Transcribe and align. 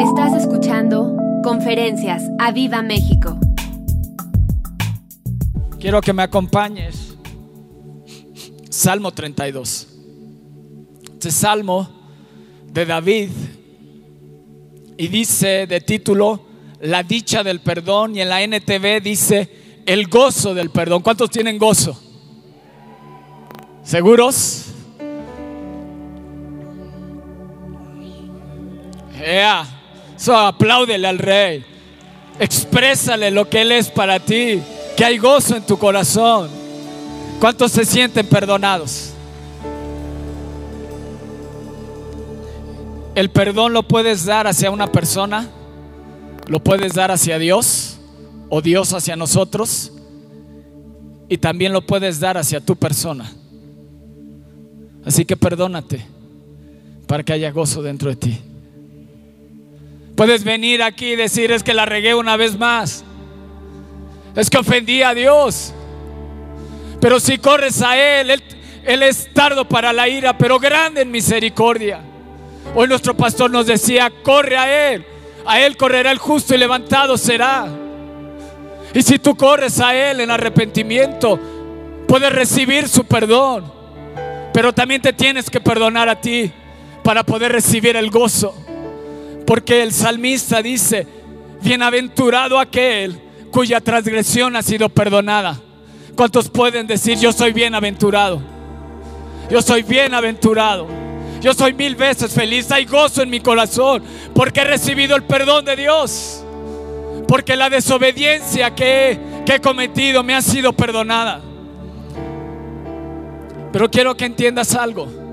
Estás 0.00 0.34
escuchando 0.34 1.16
Conferencias 1.42 2.22
a 2.38 2.52
Viva 2.52 2.82
México. 2.82 3.38
Quiero 5.80 6.02
que 6.02 6.12
me 6.12 6.22
acompañes. 6.22 7.16
Salmo 8.68 9.12
32. 9.12 9.86
Este 11.14 11.30
salmo 11.30 11.88
de 12.66 12.84
David 12.84 13.30
y 14.98 15.08
dice 15.08 15.66
de 15.66 15.80
título 15.80 16.42
La 16.80 17.02
dicha 17.02 17.42
del 17.42 17.60
perdón 17.60 18.16
y 18.16 18.20
en 18.20 18.28
la 18.28 18.42
NTV 18.42 19.00
dice 19.02 19.82
el 19.86 20.08
gozo 20.08 20.52
del 20.52 20.68
perdón. 20.68 21.02
¿Cuántos 21.02 21.30
tienen 21.30 21.56
gozo? 21.56 21.98
¿Seguros? 23.82 24.66
Ea, 29.18 29.75
so, 30.16 30.36
apláudele 30.36 31.06
al 31.06 31.18
rey. 31.18 31.64
Exprésale 32.38 33.30
lo 33.30 33.48
que 33.48 33.62
Él 33.62 33.72
es 33.72 33.88
para 33.88 34.20
ti. 34.20 34.60
Que 34.96 35.04
hay 35.04 35.18
gozo 35.18 35.56
en 35.56 35.64
tu 35.64 35.78
corazón. 35.78 36.48
¿Cuántos 37.40 37.72
se 37.72 37.84
sienten 37.84 38.26
perdonados? 38.26 39.12
El 43.14 43.30
perdón 43.30 43.72
lo 43.72 43.82
puedes 43.82 44.26
dar 44.26 44.46
hacia 44.46 44.70
una 44.70 44.92
persona, 44.92 45.48
lo 46.48 46.62
puedes 46.62 46.92
dar 46.92 47.10
hacia 47.10 47.38
Dios 47.38 47.96
o 48.50 48.60
Dios 48.60 48.92
hacia 48.92 49.16
nosotros 49.16 49.92
y 51.28 51.38
también 51.38 51.72
lo 51.72 51.80
puedes 51.80 52.20
dar 52.20 52.36
hacia 52.36 52.60
tu 52.60 52.76
persona. 52.76 53.32
Así 55.04 55.24
que 55.24 55.36
perdónate 55.36 56.04
para 57.06 57.22
que 57.22 57.32
haya 57.32 57.50
gozo 57.50 57.82
dentro 57.82 58.10
de 58.10 58.16
ti. 58.16 58.38
Puedes 60.16 60.44
venir 60.44 60.82
aquí 60.82 61.12
y 61.12 61.16
decir 61.16 61.52
es 61.52 61.62
que 61.62 61.74
la 61.74 61.84
regué 61.84 62.14
una 62.14 62.38
vez 62.38 62.58
más. 62.58 63.04
Es 64.34 64.48
que 64.48 64.56
ofendí 64.56 65.02
a 65.02 65.12
Dios. 65.12 65.74
Pero 67.00 67.20
si 67.20 67.36
corres 67.36 67.82
a 67.82 67.98
Él, 67.98 68.42
Él, 68.84 69.02
es 69.02 69.32
tardo 69.34 69.68
para 69.68 69.92
la 69.92 70.08
ira, 70.08 70.36
pero 70.38 70.58
grande 70.58 71.02
en 71.02 71.10
misericordia. 71.10 72.00
Hoy 72.74 72.88
nuestro 72.88 73.14
pastor 73.14 73.50
nos 73.50 73.66
decía, 73.66 74.10
corre 74.22 74.56
a 74.56 74.92
Él. 74.92 75.04
A 75.44 75.60
Él 75.60 75.76
correrá 75.76 76.10
el 76.10 76.18
justo 76.18 76.54
y 76.54 76.58
levantado 76.58 77.18
será. 77.18 77.68
Y 78.94 79.02
si 79.02 79.18
tú 79.18 79.36
corres 79.36 79.78
a 79.80 79.94
Él 79.94 80.20
en 80.20 80.30
arrepentimiento, 80.30 81.38
puedes 82.08 82.32
recibir 82.32 82.88
su 82.88 83.04
perdón. 83.04 83.70
Pero 84.54 84.72
también 84.72 85.02
te 85.02 85.12
tienes 85.12 85.50
que 85.50 85.60
perdonar 85.60 86.08
a 86.08 86.18
ti 86.18 86.50
para 87.02 87.22
poder 87.22 87.52
recibir 87.52 87.96
el 87.96 88.10
gozo. 88.10 88.65
Porque 89.46 89.82
el 89.82 89.92
salmista 89.92 90.60
dice, 90.60 91.06
bienaventurado 91.62 92.58
aquel 92.58 93.20
cuya 93.50 93.80
transgresión 93.80 94.56
ha 94.56 94.62
sido 94.62 94.88
perdonada. 94.88 95.60
¿Cuántos 96.16 96.48
pueden 96.48 96.86
decir, 96.86 97.18
yo 97.18 97.32
soy 97.32 97.52
bienaventurado? 97.52 98.42
Yo 99.48 99.62
soy 99.62 99.82
bienaventurado. 99.82 100.88
Yo 101.40 101.54
soy 101.54 101.74
mil 101.74 101.94
veces 101.94 102.32
feliz. 102.32 102.70
Hay 102.72 102.86
gozo 102.86 103.22
en 103.22 103.30
mi 103.30 103.40
corazón 103.40 104.02
porque 104.34 104.60
he 104.60 104.64
recibido 104.64 105.14
el 105.14 105.22
perdón 105.22 105.64
de 105.64 105.76
Dios. 105.76 106.42
Porque 107.28 107.56
la 107.56 107.70
desobediencia 107.70 108.74
que, 108.74 109.18
que 109.44 109.54
he 109.54 109.60
cometido 109.60 110.22
me 110.22 110.34
ha 110.34 110.42
sido 110.42 110.72
perdonada. 110.72 111.40
Pero 113.72 113.90
quiero 113.90 114.16
que 114.16 114.24
entiendas 114.24 114.74
algo. 114.74 115.25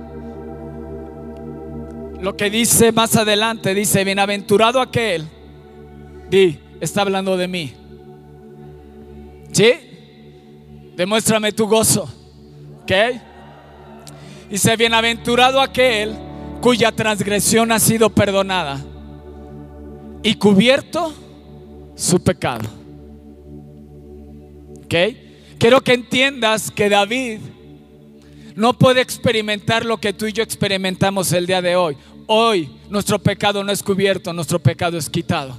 Lo 2.23 2.37
que 2.37 2.49
dice 2.49 2.93
más 2.93 3.17
adelante, 3.17 3.75
dice, 3.75 4.05
bienaventurado 4.05 4.79
aquel, 4.79 5.27
di, 6.29 6.57
está 6.79 7.01
hablando 7.01 7.35
de 7.35 7.49
mí. 7.49 7.73
¿Sí? 9.51 9.73
Demuéstrame 10.95 11.51
tu 11.51 11.67
gozo. 11.67 12.03
¿Ok? 12.81 12.91
Dice, 14.49 14.77
bienaventurado 14.77 15.59
aquel 15.59 16.15
cuya 16.61 16.93
transgresión 16.93 17.73
ha 17.73 17.79
sido 17.79 18.09
perdonada 18.09 18.81
y 20.23 20.35
cubierto 20.35 21.13
su 21.93 22.23
pecado. 22.23 22.69
¿Ok? 24.85 24.95
Quiero 25.57 25.81
que 25.81 25.91
entiendas 25.91 26.71
que 26.71 26.87
David 26.87 27.39
no 28.55 28.77
puede 28.77 29.01
experimentar 29.01 29.85
lo 29.85 29.97
que 29.97 30.13
tú 30.13 30.25
y 30.27 30.31
yo 30.31 30.41
experimentamos 30.43 31.31
el 31.33 31.45
día 31.47 31.61
de 31.61 31.75
hoy. 31.75 31.97
Hoy 32.27 32.69
nuestro 32.89 33.19
pecado 33.19 33.63
no 33.63 33.71
es 33.71 33.83
cubierto, 33.83 34.31
nuestro 34.33 34.59
pecado 34.59 34.97
es 34.97 35.09
quitado. 35.09 35.57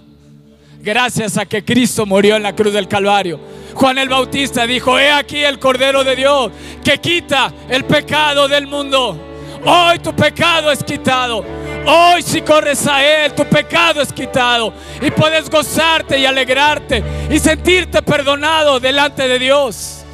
Gracias 0.80 1.38
a 1.38 1.46
que 1.46 1.64
Cristo 1.64 2.04
murió 2.06 2.36
en 2.36 2.42
la 2.42 2.54
cruz 2.54 2.72
del 2.72 2.88
Calvario. 2.88 3.40
Juan 3.74 3.98
el 3.98 4.08
Bautista 4.08 4.66
dijo, 4.66 4.98
he 4.98 5.10
aquí 5.10 5.38
el 5.38 5.58
Cordero 5.58 6.04
de 6.04 6.16
Dios 6.16 6.52
que 6.84 6.98
quita 6.98 7.52
el 7.68 7.84
pecado 7.84 8.48
del 8.48 8.66
mundo. 8.66 9.18
Hoy 9.64 9.98
tu 9.98 10.14
pecado 10.14 10.70
es 10.70 10.84
quitado. 10.84 11.44
Hoy 11.86 12.22
si 12.22 12.42
corres 12.42 12.86
a 12.86 13.04
Él, 13.04 13.34
tu 13.34 13.44
pecado 13.44 14.00
es 14.00 14.12
quitado. 14.12 14.72
Y 15.00 15.10
puedes 15.10 15.50
gozarte 15.50 16.18
y 16.18 16.26
alegrarte 16.26 17.02
y 17.30 17.38
sentirte 17.38 18.02
perdonado 18.02 18.78
delante 18.78 19.26
de 19.26 19.38
Dios. 19.38 20.04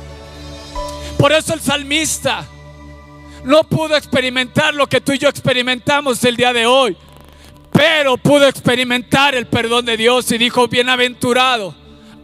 Por 1.19 1.33
eso 1.33 1.53
el 1.53 1.61
salmista 1.61 2.47
no 3.45 3.65
pudo 3.65 3.97
experimentar 3.97 4.75
lo 4.75 4.87
que 4.87 5.01
tú 5.01 5.13
y 5.13 5.19
yo 5.19 5.29
experimentamos 5.29 6.23
el 6.25 6.37
día 6.37 6.53
de 6.53 6.67
hoy, 6.67 6.97
pero 7.73 8.17
pudo 8.17 8.47
experimentar 8.47 9.35
el 9.35 9.47
perdón 9.47 9.87
de 9.87 9.97
Dios 9.97 10.31
y 10.33 10.39
dijo, 10.39 10.69
bienaventurado 10.69 11.75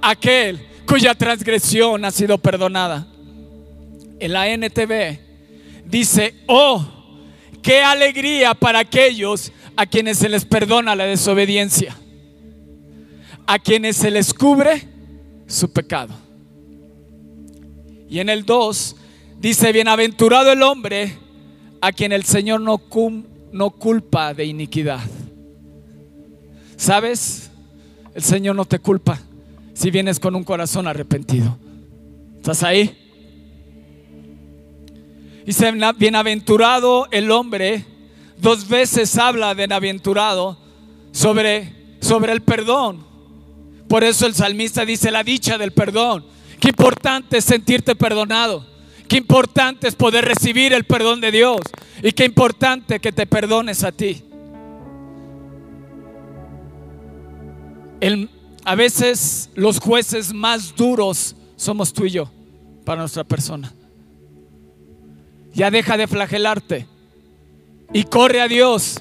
aquel 0.03 0.66
cuya 0.87 1.15
transgresión 1.15 2.04
ha 2.04 2.10
sido 2.10 2.38
perdonada. 2.38 3.06
En 4.19 4.32
la 4.32 4.49
NTV 4.49 5.19
dice, 5.84 6.34
oh, 6.47 6.84
qué 7.62 7.83
alegría 7.83 8.54
para 8.54 8.81
aquellos 8.81 9.53
a 9.77 9.87
quienes 9.87 10.19
se 10.19 10.28
les 10.28 10.44
perdona 10.44 10.97
la 10.97 11.04
desobediencia, 11.04 11.97
a 13.47 13.59
quienes 13.59 13.97
se 13.97 14.10
les 14.10 14.33
cubre 14.33 14.88
su 15.47 15.72
pecado. 15.72 16.15
Y 18.09 18.21
en 18.21 18.28
el 18.28 18.44
2 18.44 18.97
Dice, 19.38 19.72
bienaventurado 19.72 20.52
el 20.52 20.62
hombre 20.62 21.19
a 21.80 21.92
quien 21.92 22.12
el 22.12 22.24
Señor 22.24 22.60
no, 22.60 22.80
no 23.52 23.70
culpa 23.70 24.34
de 24.34 24.44
iniquidad. 24.44 25.00
¿Sabes? 26.76 27.50
El 28.14 28.22
Señor 28.22 28.56
no 28.56 28.64
te 28.64 28.78
culpa 28.78 29.20
si 29.74 29.91
vienes 29.91 30.19
con 30.19 30.34
un 30.34 30.42
corazón 30.42 30.86
arrepentido. 30.88 31.58
¿Estás 32.36 32.62
ahí? 32.62 32.97
Dice, 35.44 35.70
bienaventurado 35.98 37.06
el 37.10 37.30
hombre, 37.30 37.84
dos 38.38 38.66
veces 38.68 39.16
habla 39.18 39.48
de 39.50 39.54
bienaventurado 39.54 40.58
sobre, 41.12 41.72
sobre 42.00 42.32
el 42.32 42.41
perdón. 42.42 43.04
Por 43.88 44.03
eso 44.03 44.26
el 44.26 44.34
salmista 44.34 44.84
dice 44.84 45.10
la 45.10 45.22
dicha 45.22 45.58
del 45.58 45.72
perdón. 45.72 46.24
Qué 46.58 46.68
importante 46.68 47.38
es 47.38 47.44
sentirte 47.44 47.94
perdonado. 47.94 48.75
Qué 49.08 49.16
importante 49.16 49.88
es 49.88 49.94
poder 49.94 50.24
recibir 50.24 50.72
el 50.72 50.84
perdón 50.84 51.20
de 51.20 51.30
Dios. 51.30 51.60
Y 52.02 52.12
qué 52.12 52.24
importante 52.24 53.00
que 53.00 53.12
te 53.12 53.26
perdones 53.26 53.84
a 53.84 53.92
ti. 53.92 54.22
a 58.64 58.74
veces 58.74 59.50
los 59.54 59.80
jueces 59.80 60.32
más 60.32 60.76
duros 60.76 61.34
somos 61.56 61.92
tú 61.92 62.04
y 62.04 62.10
yo 62.10 62.30
para 62.84 63.00
nuestra 63.00 63.24
persona. 63.24 63.72
Ya 65.54 65.70
deja 65.70 65.96
de 65.96 66.06
flagelarte 66.06 66.86
y 67.92 68.04
corre 68.04 68.40
a 68.40 68.48
Dios 68.48 68.98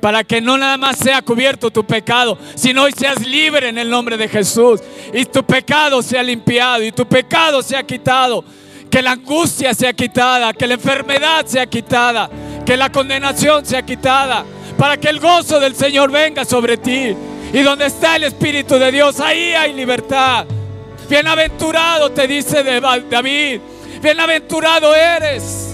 para 0.00 0.22
que 0.22 0.40
no 0.40 0.58
nada 0.58 0.76
más 0.76 0.98
sea 0.98 1.22
cubierto 1.22 1.70
tu 1.70 1.84
pecado, 1.84 2.38
sino 2.54 2.82
hoy 2.82 2.92
seas 2.92 3.26
libre 3.26 3.68
en 3.68 3.78
el 3.78 3.88
nombre 3.88 4.16
de 4.16 4.28
Jesús 4.28 4.80
y 5.12 5.24
tu 5.24 5.42
pecado 5.42 6.02
sea 6.02 6.22
limpiado 6.22 6.84
y 6.84 6.92
tu 6.92 7.06
pecado 7.06 7.62
sea 7.62 7.82
quitado 7.84 8.44
que 8.90 9.02
la 9.02 9.12
angustia 9.12 9.74
sea 9.74 9.92
quitada, 9.92 10.52
que 10.52 10.66
la 10.66 10.74
enfermedad 10.74 11.46
sea 11.46 11.66
quitada, 11.66 12.30
que 12.64 12.76
la 12.76 12.90
condenación 12.90 13.64
sea 13.64 13.82
quitada, 13.82 14.44
para 14.78 14.96
que 14.96 15.08
el 15.08 15.20
gozo 15.20 15.60
del 15.60 15.74
Señor 15.74 16.10
venga 16.10 16.44
sobre 16.44 16.76
ti. 16.76 17.16
Y 17.52 17.62
donde 17.62 17.86
está 17.86 18.16
el 18.16 18.24
Espíritu 18.24 18.78
de 18.78 18.90
Dios, 18.90 19.20
ahí 19.20 19.52
hay 19.52 19.72
libertad. 19.72 20.46
Bienaventurado 21.08 22.10
te 22.10 22.26
dice 22.26 22.64
David, 22.64 23.60
bienaventurado 24.02 24.94
eres, 24.94 25.68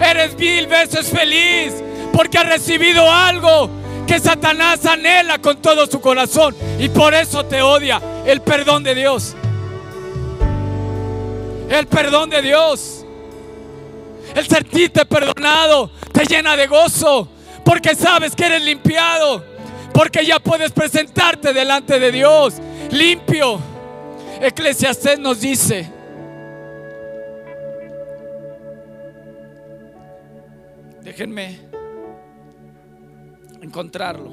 eres 0.00 0.36
mil 0.38 0.66
veces 0.66 1.08
feliz 1.08 1.74
porque 2.12 2.38
has 2.38 2.48
recibido 2.48 3.10
algo 3.10 3.70
que 4.06 4.18
Satanás 4.18 4.86
anhela 4.86 5.38
con 5.38 5.60
todo 5.60 5.86
su 5.86 6.00
corazón 6.00 6.56
y 6.78 6.88
por 6.88 7.12
eso 7.12 7.44
te 7.44 7.60
odia 7.60 8.00
el 8.26 8.40
perdón 8.40 8.82
de 8.82 8.94
Dios. 8.94 9.36
El 11.68 11.86
perdón 11.86 12.30
de 12.30 12.42
Dios. 12.42 13.04
El 14.34 14.46
sentirte 14.46 15.04
perdonado 15.06 15.90
te 16.12 16.24
llena 16.24 16.56
de 16.56 16.66
gozo. 16.66 17.28
Porque 17.64 17.94
sabes 17.94 18.34
que 18.34 18.46
eres 18.46 18.62
limpiado. 18.62 19.44
Porque 19.92 20.24
ya 20.24 20.38
puedes 20.38 20.72
presentarte 20.72 21.52
delante 21.52 21.98
de 21.98 22.12
Dios 22.12 22.54
limpio. 22.90 23.60
Eclesiastés 24.40 25.18
nos 25.18 25.40
dice, 25.40 25.90
déjenme 31.02 31.58
encontrarlo. 33.60 34.30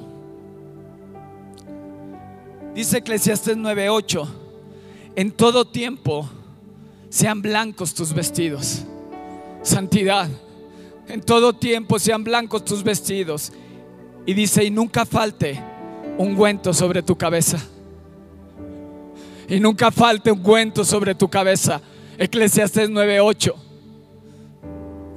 Dice 2.74 2.98
Eclesiastés 2.98 3.58
9:8, 3.58 4.28
en 5.16 5.32
todo 5.32 5.66
tiempo 5.66 6.30
sean 7.16 7.42
blancos 7.42 7.94
tus 7.94 8.14
vestidos. 8.14 8.84
Santidad. 9.62 10.28
En 11.08 11.22
todo 11.22 11.54
tiempo 11.54 11.98
sean 11.98 12.26
blancos 12.26 12.66
tus 12.66 12.84
vestidos. 12.84 13.54
Y 14.26 14.34
dice, 14.34 14.66
y 14.66 14.70
nunca 14.70 15.06
falte 15.06 15.58
un 16.18 16.32
ungüento 16.32 16.74
sobre 16.74 17.02
tu 17.02 17.16
cabeza. 17.16 17.58
Y 19.48 19.62
nunca 19.62 19.92
falte 19.92 20.30
un 20.30 20.40
ungüento 20.40 20.84
sobre 20.84 21.16
tu 21.16 21.30
cabeza. 21.30 21.80
Eclesiastes 22.18 22.90
9:8. 22.90 23.54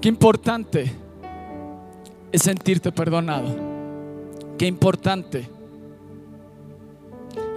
Qué 0.01 0.09
importante 0.09 0.93
es 2.31 2.43
sentirte 2.43 2.93
perdonado. 2.93 3.49
Qué 4.57 4.67
importante 4.67 5.51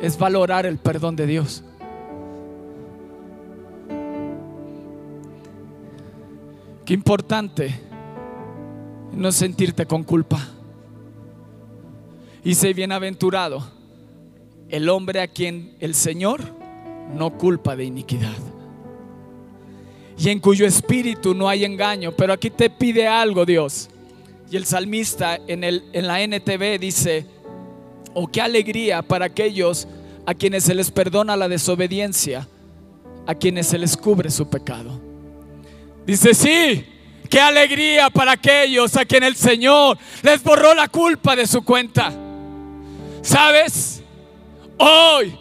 es 0.02 0.18
valorar 0.18 0.66
el 0.66 0.80
perdón 0.80 1.16
de 1.16 1.28
Dios. 1.28 1.64
Qué 6.86 6.94
importante 6.94 7.80
no 9.14 9.32
sentirte 9.32 9.86
con 9.86 10.04
culpa. 10.04 10.40
Y 12.44 12.56
sé 12.56 12.74
bienaventurado 12.74 13.64
el 14.70 14.90
hombre 14.90 15.22
a 15.22 15.28
quien 15.28 15.76
el 15.80 15.94
Señor 15.94 16.42
no 17.14 17.38
culpa 17.38 17.76
de 17.76 17.84
iniquidad. 17.84 18.38
Y 20.18 20.30
en 20.30 20.40
cuyo 20.40 20.66
espíritu 20.66 21.34
no 21.34 21.50
hay 21.50 21.66
engaño. 21.66 22.12
Pero 22.12 22.34
aquí 22.34 22.50
te 22.50 22.70
pide 22.70 23.08
algo 23.08 23.46
Dios. 23.46 23.90
Y 24.50 24.58
el 24.58 24.66
salmista 24.66 25.40
en, 25.48 25.64
el, 25.64 25.84
en 25.94 26.08
la 26.08 26.22
NTV 26.22 26.80
dice, 26.80 27.26
oh 28.14 28.28
qué 28.28 28.42
alegría 28.42 29.02
para 29.02 29.26
aquellos 29.26 29.88
a 30.26 30.34
quienes 30.34 30.64
se 30.64 30.76
les 30.76 30.92
perdona 30.92 31.36
la 31.36 31.48
desobediencia, 31.48 32.48
a 33.26 33.36
quienes 33.36 33.68
se 33.68 33.78
les 33.78 33.98
cubre 33.98 34.30
su 34.30 34.50
pecado. 34.50 35.11
Dice, 36.06 36.34
sí, 36.34 36.86
qué 37.30 37.40
alegría 37.40 38.10
para 38.10 38.34
aquellos 38.34 38.96
a 38.98 39.06
quien 39.06 39.24
el 39.24 39.36
Señor 39.36 39.98
les 40.24 40.44
borró 40.44 40.74
la 40.74 40.88
culpa 40.88 41.36
de 41.36 41.48
su 41.48 41.64
cuenta. 41.64 42.12
¿Sabes? 43.22 44.02
Hoy 44.78 45.38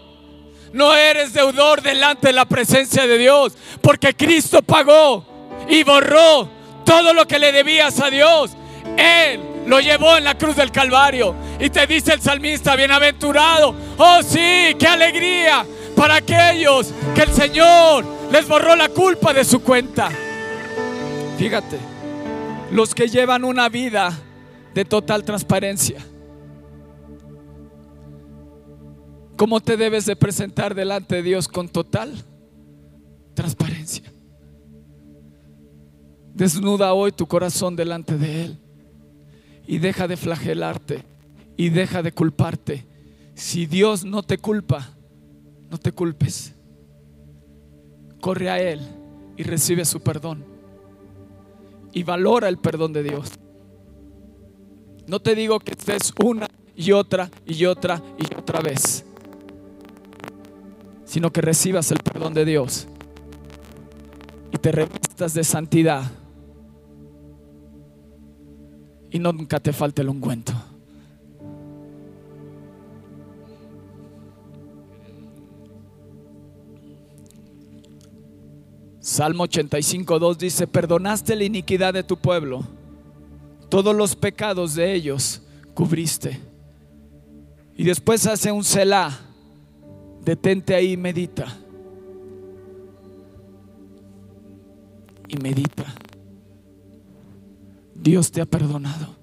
no 0.72 0.94
eres 0.94 1.32
deudor 1.32 1.82
delante 1.82 2.28
de 2.28 2.32
la 2.34 2.44
presencia 2.44 3.06
de 3.06 3.18
Dios, 3.18 3.54
porque 3.80 4.14
Cristo 4.14 4.62
pagó 4.62 5.26
y 5.68 5.82
borró 5.82 6.48
todo 6.84 7.12
lo 7.14 7.26
que 7.26 7.38
le 7.38 7.52
debías 7.52 8.00
a 8.00 8.10
Dios. 8.10 8.52
Él 8.96 9.40
lo 9.66 9.80
llevó 9.80 10.16
en 10.16 10.24
la 10.24 10.36
cruz 10.36 10.56
del 10.56 10.70
Calvario. 10.70 11.34
Y 11.58 11.70
te 11.70 11.86
dice 11.86 12.12
el 12.12 12.20
salmista, 12.20 12.76
bienaventurado, 12.76 13.74
oh 13.96 14.22
sí, 14.22 14.76
qué 14.78 14.86
alegría 14.86 15.64
para 15.96 16.16
aquellos 16.16 16.92
que 17.14 17.22
el 17.22 17.32
Señor 17.32 18.04
les 18.30 18.46
borró 18.46 18.76
la 18.76 18.88
culpa 18.88 19.32
de 19.32 19.44
su 19.44 19.62
cuenta. 19.62 20.10
Fíjate, 21.40 21.78
los 22.70 22.94
que 22.94 23.08
llevan 23.08 23.46
una 23.46 23.70
vida 23.70 24.12
de 24.74 24.84
total 24.84 25.24
transparencia. 25.24 26.04
¿Cómo 29.38 29.60
te 29.60 29.78
debes 29.78 30.04
de 30.04 30.16
presentar 30.16 30.74
delante 30.74 31.14
de 31.14 31.22
Dios 31.22 31.48
con 31.48 31.70
total 31.70 32.12
transparencia? 33.32 34.12
Desnuda 36.34 36.92
hoy 36.92 37.10
tu 37.10 37.26
corazón 37.26 37.74
delante 37.74 38.18
de 38.18 38.44
Él 38.44 38.58
y 39.66 39.78
deja 39.78 40.06
de 40.06 40.18
flagelarte 40.18 41.04
y 41.56 41.70
deja 41.70 42.02
de 42.02 42.12
culparte. 42.12 42.86
Si 43.32 43.64
Dios 43.64 44.04
no 44.04 44.22
te 44.22 44.36
culpa, 44.36 44.90
no 45.70 45.78
te 45.78 45.90
culpes. 45.90 46.52
Corre 48.20 48.50
a 48.50 48.60
Él 48.60 48.80
y 49.38 49.42
recibe 49.42 49.86
su 49.86 50.00
perdón. 50.00 50.49
Y 51.92 52.02
valora 52.02 52.48
el 52.48 52.58
perdón 52.58 52.92
de 52.92 53.02
Dios. 53.02 53.32
No 55.06 55.20
te 55.20 55.34
digo 55.34 55.58
que 55.58 55.72
estés 55.72 56.12
una 56.24 56.48
y 56.76 56.92
otra 56.92 57.30
y 57.44 57.64
otra 57.66 58.00
y 58.16 58.34
otra 58.34 58.60
vez, 58.60 59.04
sino 61.04 61.32
que 61.32 61.40
recibas 61.40 61.90
el 61.90 61.98
perdón 61.98 62.32
de 62.32 62.44
Dios 62.44 62.86
y 64.52 64.58
te 64.58 64.72
revistas 64.72 65.34
de 65.34 65.44
santidad 65.44 66.10
y 69.10 69.18
nunca 69.18 69.58
te 69.60 69.72
falte 69.72 70.02
el 70.02 70.08
ungüento. 70.08 70.52
Salmo 79.00 79.44
85, 79.44 80.18
2 80.18 80.38
dice, 80.38 80.66
perdonaste 80.66 81.34
la 81.34 81.44
iniquidad 81.44 81.94
de 81.94 82.02
tu 82.04 82.18
pueblo, 82.18 82.62
todos 83.70 83.96
los 83.96 84.14
pecados 84.14 84.74
de 84.74 84.92
ellos 84.92 85.42
cubriste. 85.74 86.38
Y 87.76 87.84
después 87.84 88.26
hace 88.26 88.52
un 88.52 88.62
Selah, 88.62 89.18
detente 90.22 90.74
ahí 90.74 90.92
y 90.92 90.96
medita. 90.98 91.46
Y 95.28 95.36
medita. 95.38 95.86
Dios 97.94 98.30
te 98.30 98.42
ha 98.42 98.46
perdonado. 98.46 99.16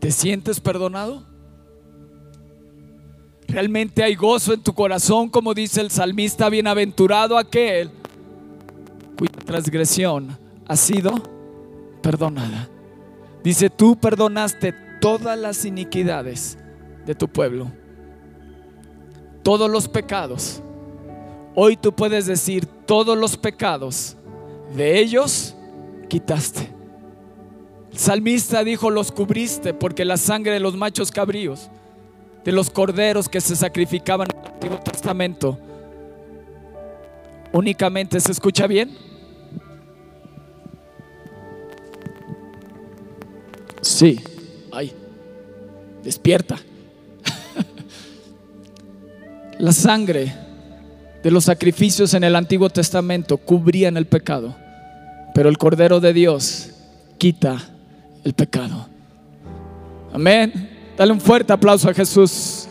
¿Te 0.00 0.10
sientes 0.10 0.60
perdonado? 0.60 1.29
Realmente 3.50 4.04
hay 4.04 4.14
gozo 4.14 4.54
en 4.54 4.62
tu 4.62 4.72
corazón, 4.72 5.28
como 5.28 5.54
dice 5.54 5.80
el 5.80 5.90
salmista, 5.90 6.48
bienaventurado 6.48 7.36
aquel 7.36 7.90
cuya 9.18 9.32
transgresión 9.44 10.38
ha 10.68 10.76
sido 10.76 11.12
perdonada. 12.00 12.68
Dice, 13.42 13.68
tú 13.68 13.96
perdonaste 13.96 14.72
todas 15.00 15.36
las 15.36 15.64
iniquidades 15.64 16.58
de 17.04 17.14
tu 17.14 17.26
pueblo, 17.26 17.72
todos 19.42 19.68
los 19.68 19.88
pecados. 19.88 20.62
Hoy 21.56 21.76
tú 21.76 21.92
puedes 21.92 22.26
decir, 22.26 22.66
todos 22.86 23.18
los 23.18 23.36
pecados 23.36 24.16
de 24.76 25.00
ellos 25.00 25.56
quitaste. 26.08 26.70
El 27.90 27.98
salmista 27.98 28.62
dijo, 28.62 28.90
los 28.90 29.10
cubriste 29.10 29.74
porque 29.74 30.04
la 30.04 30.16
sangre 30.16 30.52
de 30.52 30.60
los 30.60 30.76
machos 30.76 31.10
cabríos, 31.10 31.68
de 32.44 32.52
los 32.52 32.70
corderos 32.70 33.28
que 33.28 33.40
se 33.40 33.56
sacrificaban 33.56 34.28
en 34.30 34.38
el 34.38 34.52
Antiguo 34.52 34.78
Testamento, 34.80 35.58
únicamente 37.52 38.20
se 38.20 38.32
escucha 38.32 38.66
bien. 38.66 38.96
Sí, 43.80 44.20
ay, 44.72 44.92
despierta. 46.02 46.58
la 49.58 49.72
sangre 49.72 50.32
de 51.22 51.30
los 51.30 51.44
sacrificios 51.44 52.14
en 52.14 52.24
el 52.24 52.36
Antiguo 52.36 52.70
Testamento 52.70 53.36
cubrían 53.36 53.96
el 53.96 54.06
pecado. 54.06 54.54
Pero 55.34 55.48
el 55.48 55.58
Cordero 55.58 56.00
de 56.00 56.12
Dios 56.12 56.70
quita 57.18 57.58
el 58.24 58.34
pecado. 58.34 58.88
Amén. 60.12 60.79
Dale 61.00 61.12
un 61.14 61.20
fuerte 61.22 61.50
aplauso 61.50 61.88
a 61.88 61.94
Jesús. 61.94 62.66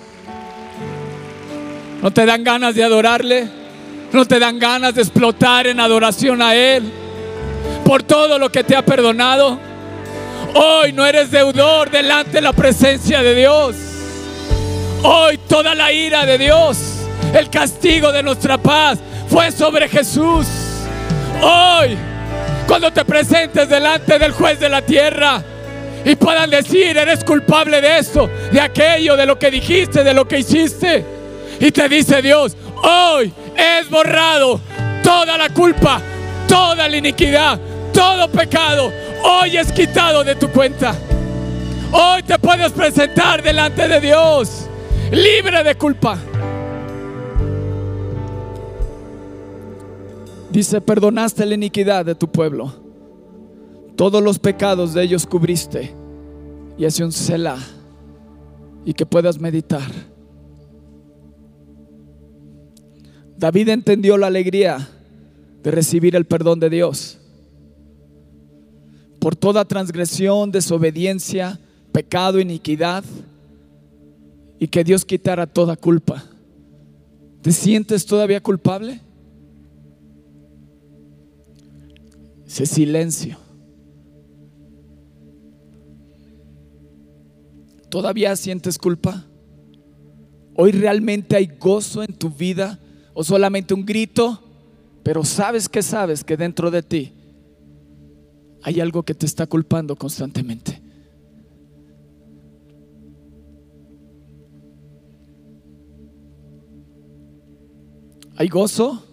¿No 2.00 2.12
te 2.12 2.28
dan 2.28 2.44
ganas 2.44 2.76
de 2.76 2.84
adorarle? 2.84 3.48
¿No 4.14 4.24
te 4.24 4.38
dan 4.38 4.60
ganas 4.60 4.94
de 4.94 5.02
explotar 5.02 5.66
en 5.66 5.80
adoración 5.80 6.40
a 6.40 6.54
Él? 6.54 6.92
Por 7.84 8.04
todo 8.04 8.38
lo 8.38 8.52
que 8.52 8.64
te 8.64 8.76
ha 8.76 8.86
perdonado. 8.86 9.58
Hoy 10.54 10.94
no 10.94 11.08
eres 11.08 11.32
deudor 11.32 11.90
delante 11.90 12.34
de 12.34 12.42
la 12.42 12.54
presencia 12.54 13.24
de 13.24 13.34
Dios. 13.34 13.76
Hoy 15.02 15.40
toda 15.48 15.74
la 15.74 15.92
ira 15.92 16.24
de 16.28 16.38
Dios, 16.38 16.78
el 17.34 17.50
castigo 17.50 18.12
de 18.12 18.22
nuestra 18.22 18.60
paz 18.60 19.00
fue 19.28 19.52
sobre 19.52 19.90
Jesús. 19.90 20.46
Hoy 21.42 21.98
cuando 22.68 22.94
te 22.94 23.04
presentes 23.06 23.68
delante 23.68 24.20
del 24.20 24.34
juez 24.34 24.60
de 24.60 24.70
la 24.70 24.84
tierra 24.84 25.44
y 26.06 26.16
puedan 26.16 26.50
decir, 26.50 26.98
eres 26.98 27.24
culpable 27.24 27.82
de 27.82 28.00
esto, 28.00 28.30
de 28.52 28.62
aquello, 28.62 29.16
de 29.16 29.26
lo 29.26 29.38
que 29.38 29.52
dijiste, 29.52 30.04
de 30.04 30.14
lo 30.14 30.28
que 30.28 30.40
hiciste. 30.40 31.06
Y 31.60 31.72
te 31.72 31.90
dice 31.90 32.22
Dios, 32.22 32.56
hoy 32.84 33.34
es 33.56 33.90
borrado 33.90 34.62
toda 35.04 35.38
la 35.38 35.50
culpa, 35.50 36.02
toda 36.48 36.88
la 36.88 36.98
iniquidad, 36.98 37.60
todo 37.94 38.30
pecado. 38.30 38.92
Hoy 39.24 39.58
es 39.58 39.72
quitado 39.72 40.24
de 40.24 40.36
tu 40.36 40.50
cuenta. 40.50 40.96
Hoy 41.92 42.24
te 42.24 42.40
puedes 42.40 42.72
presentar 42.72 43.42
delante 43.44 43.88
de 43.88 44.00
Dios 44.00 44.70
libre 45.12 45.64
de 45.64 45.76
culpa. 45.76 46.18
Dice, 50.52 50.82
perdonaste 50.82 51.46
la 51.46 51.56
iniquidad 51.56 52.06
de 52.06 52.16
tu 52.16 52.28
pueblo. 52.28 52.89
Todos 54.00 54.24
los 54.24 54.40
pecados 54.40 54.94
de 54.94 55.04
ellos 55.04 55.28
cubriste. 55.28 55.94
Y 56.78 56.86
hace 56.86 57.04
un 57.04 57.12
Selah. 57.12 57.60
Y 58.86 58.94
que 58.94 59.06
puedas 59.06 59.42
meditar. 59.42 59.92
David 63.38 63.68
entendió 63.68 64.18
la 64.18 64.28
alegría 64.28 64.88
de 65.62 65.72
recibir 65.72 66.16
el 66.16 66.24
perdón 66.24 66.62
de 66.62 66.70
Dios. 66.70 67.18
Por 69.20 69.36
toda 69.36 69.66
transgresión, 69.66 70.50
desobediencia, 70.50 71.60
pecado, 71.92 72.40
iniquidad. 72.40 73.04
Y 74.60 74.70
que 74.70 74.86
Dios 74.86 75.04
quitara 75.04 75.46
toda 75.46 75.76
culpa. 75.76 76.24
¿Te 77.42 77.52
sientes 77.52 78.06
todavía 78.06 78.42
culpable? 78.42 79.02
ese 82.48 82.66
silencio. 82.66 83.49
¿Todavía 87.90 88.36
sientes 88.36 88.78
culpa? 88.78 89.26
¿Hoy 90.56 90.72
realmente 90.72 91.36
hay 91.36 91.48
gozo 91.60 92.04
en 92.04 92.14
tu 92.14 92.30
vida 92.30 92.80
o 93.14 93.24
solamente 93.24 93.74
un 93.74 93.86
grito? 93.86 94.44
Pero 95.04 95.24
sabes 95.24 95.68
que 95.68 95.82
sabes 95.82 96.24
que 96.24 96.38
dentro 96.38 96.70
de 96.70 96.84
ti 96.84 97.14
hay 98.62 98.80
algo 98.80 99.04
que 99.04 99.16
te 99.16 99.26
está 99.26 99.48
culpando 99.48 99.96
constantemente. 99.96 100.82
¿Hay 108.36 108.48
gozo? 108.48 109.04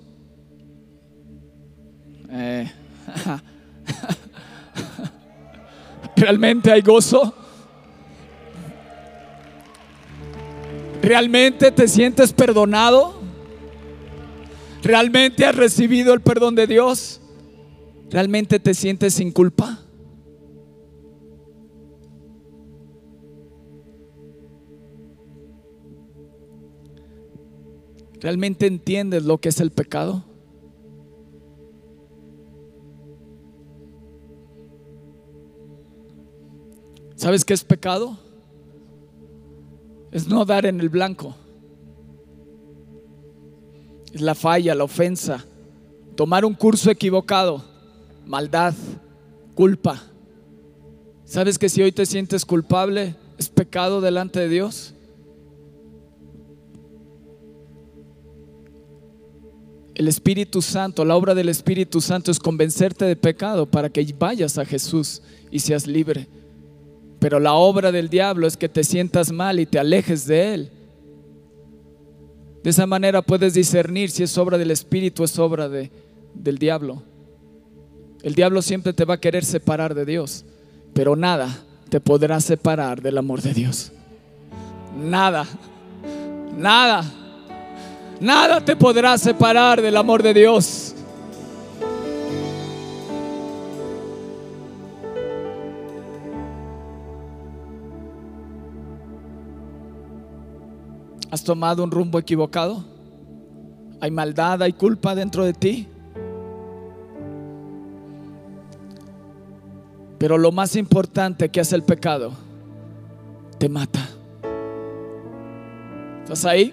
Eh. 2.31 2.71
¿Realmente 6.17 6.71
hay 6.71 6.81
gozo? 6.81 7.35
¿Realmente 11.07 11.71
te 11.71 11.87
sientes 11.87 12.33
perdonado? 12.33 13.15
¿Realmente 14.83 15.45
has 15.45 15.55
recibido 15.55 16.13
el 16.13 16.21
perdón 16.21 16.57
de 16.57 16.67
Dios? 16.67 17.21
¿Realmente 18.11 18.59
te 18.59 18.75
sientes 18.75 19.15
sin 19.15 19.31
culpa? 19.31 19.85
¿Realmente 28.19 28.67
entiendes 28.67 29.23
lo 29.23 29.39
que 29.39 29.51
es 29.51 29.61
el 29.61 29.71
pecado? 29.71 30.25
¿Sabes 37.15 37.45
qué 37.45 37.55
es 37.55 37.63
pecado? 37.63 38.26
Es 40.17 40.27
no 40.27 40.47
dar 40.47 40.65
en 40.65 40.81
el 40.81 40.89
blanco. 40.89 41.37
Es 44.15 44.23
la 44.23 44.35
falla, 44.35 44.75
la 44.75 44.85
ofensa, 44.85 45.45
tomar 46.15 46.47
un 46.47 46.55
curso 46.55 46.91
equivocado, 46.91 47.63
maldad, 48.25 48.73
culpa. 49.55 50.03
¿Sabes 51.27 51.59
que 51.59 51.69
si 51.69 51.83
hoy 51.83 51.93
te 51.93 52.07
sientes 52.07 52.47
culpable 52.47 53.15
es 53.37 53.51
pecado 53.51 54.01
delante 54.01 54.41
de 54.41 54.49
Dios? 54.49 54.95
El 59.95 60.09
Espíritu 60.09 60.63
Santo, 60.63 61.05
la 61.05 61.15
obra 61.15 61.35
del 61.35 61.51
Espíritu 61.51 62.01
Santo 62.01 62.31
es 62.31 62.39
convencerte 62.39 63.05
de 63.05 63.17
pecado 63.17 63.67
para 63.67 63.91
que 63.91 64.15
vayas 64.19 64.57
a 64.57 64.65
Jesús 64.65 65.21
y 65.51 65.59
seas 65.59 65.87
libre. 65.87 66.27
Pero 67.27 67.41
la 67.41 67.55
obra 67.55 67.91
del 67.91 68.09
diablo 68.09 68.47
es 68.47 68.57
que 68.57 68.69
te 68.69 68.85
sientas 68.85 69.33
mal 69.33 69.59
y 69.59 69.67
te 69.67 69.81
alejes 69.81 70.29
de 70.29 70.55
él. 70.55 70.71
De 72.63 72.71
esa 72.71 72.87
manera 72.87 73.21
puedes 73.21 73.53
discernir 73.53 74.13
si 74.13 74.23
es 74.23 74.39
obra 74.39 74.57
del 74.57 74.71
Espíritu 74.71 75.23
o 75.23 75.25
es 75.25 75.37
obra 75.37 75.69
de, 75.69 75.91
del 76.35 76.57
diablo. 76.57 77.03
El 78.23 78.37
diablo 78.37 78.63
siempre 78.63 78.93
te 78.93 79.05
va 79.05 79.15
a 79.15 79.21
querer 79.21 79.45
separar 79.45 79.93
de 79.97 80.05
Dios, 80.05 80.45
pero 80.95 81.17
nada 81.17 81.65
te 81.89 81.99
podrá 81.99 82.39
separar 82.39 83.03
del 83.03 83.19
amor 83.19 83.43
de 83.43 83.55
Dios. 83.55 83.91
Nada, 84.97 85.49
nada, 86.57 87.13
nada 88.21 88.65
te 88.65 88.77
podrá 88.77 89.19
separar 89.19 89.83
del 89.83 89.97
amor 89.97 90.23
de 90.23 90.33
Dios. 90.33 90.95
¿Has 101.31 101.43
tomado 101.43 101.83
un 101.83 101.91
rumbo 101.91 102.19
equivocado? 102.19 102.85
¿Hay 104.01 104.11
maldad, 104.11 104.63
hay 104.63 104.73
culpa 104.73 105.15
dentro 105.15 105.45
de 105.45 105.53
ti? 105.53 105.89
Pero 110.19 110.39
lo 110.39 110.53
más 110.53 110.77
importante 110.77 111.49
que 111.49 111.61
hace 111.61 111.77
el 111.77 111.83
pecado, 111.83 112.33
te 113.59 113.69
mata. 113.69 114.09
¿Estás 116.23 116.45
ahí? 116.45 116.73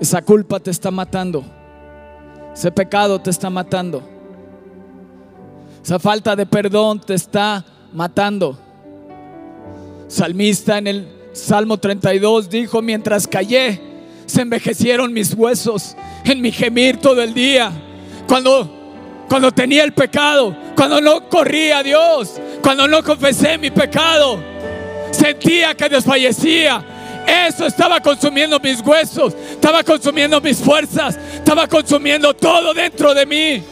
Esa 0.00 0.22
culpa 0.22 0.60
te 0.60 0.70
está 0.70 0.90
matando. 0.90 1.44
Ese 2.54 2.70
pecado 2.70 3.20
te 3.20 3.30
está 3.30 3.50
matando. 3.50 4.02
Esa 5.82 5.98
falta 5.98 6.34
de 6.34 6.46
perdón 6.46 7.00
te 7.00 7.14
está 7.14 7.64
matando. 7.92 8.58
Salmista 10.08 10.78
en 10.78 10.86
el 10.86 11.13
Salmo 11.34 11.78
32 11.78 12.48
dijo, 12.48 12.80
mientras 12.80 13.26
callé, 13.26 13.80
se 14.24 14.42
envejecieron 14.42 15.12
mis 15.12 15.34
huesos 15.34 15.96
en 16.24 16.40
mi 16.40 16.52
gemir 16.52 16.98
todo 16.98 17.20
el 17.20 17.34
día. 17.34 17.72
Cuando, 18.28 19.24
cuando 19.28 19.50
tenía 19.50 19.82
el 19.82 19.92
pecado, 19.92 20.56
cuando 20.76 21.00
no 21.00 21.28
corría 21.28 21.78
a 21.78 21.82
Dios, 21.82 22.40
cuando 22.62 22.86
no 22.86 23.02
confesé 23.02 23.58
mi 23.58 23.72
pecado, 23.72 24.38
sentía 25.10 25.74
que 25.74 25.88
desfallecía. 25.88 26.84
Eso 27.26 27.66
estaba 27.66 28.00
consumiendo 28.00 28.60
mis 28.60 28.80
huesos, 28.80 29.34
estaba 29.50 29.82
consumiendo 29.82 30.40
mis 30.40 30.58
fuerzas, 30.58 31.18
estaba 31.34 31.66
consumiendo 31.66 32.32
todo 32.32 32.72
dentro 32.72 33.12
de 33.12 33.26
mí. 33.26 33.62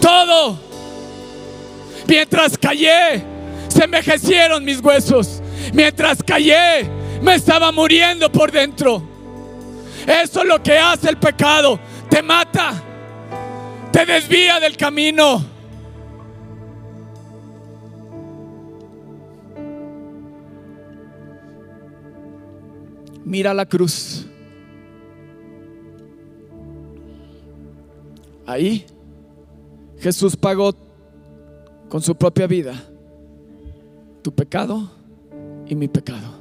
Todo. 0.00 0.56
Mientras 2.06 2.56
callé, 2.56 3.24
se 3.66 3.84
envejecieron 3.84 4.64
mis 4.64 4.80
huesos. 4.80 5.42
Mientras 5.72 6.22
callé, 6.22 6.88
me 7.22 7.34
estaba 7.34 7.70
muriendo 7.72 8.30
por 8.30 8.50
dentro. 8.50 9.02
Eso 10.06 10.42
es 10.42 10.48
lo 10.48 10.62
que 10.62 10.78
hace 10.78 11.08
el 11.08 11.16
pecado. 11.16 11.78
Te 12.08 12.22
mata. 12.22 12.82
Te 13.92 14.06
desvía 14.06 14.58
del 14.60 14.76
camino. 14.76 15.44
Mira 23.24 23.54
la 23.54 23.66
cruz. 23.66 24.26
Ahí 28.46 28.84
Jesús 30.00 30.36
pagó 30.36 30.74
con 31.88 32.02
su 32.02 32.16
propia 32.16 32.48
vida 32.48 32.74
tu 34.22 34.32
pecado 34.32 34.90
y 35.70 35.76
mi 35.76 35.88
pecado. 35.88 36.40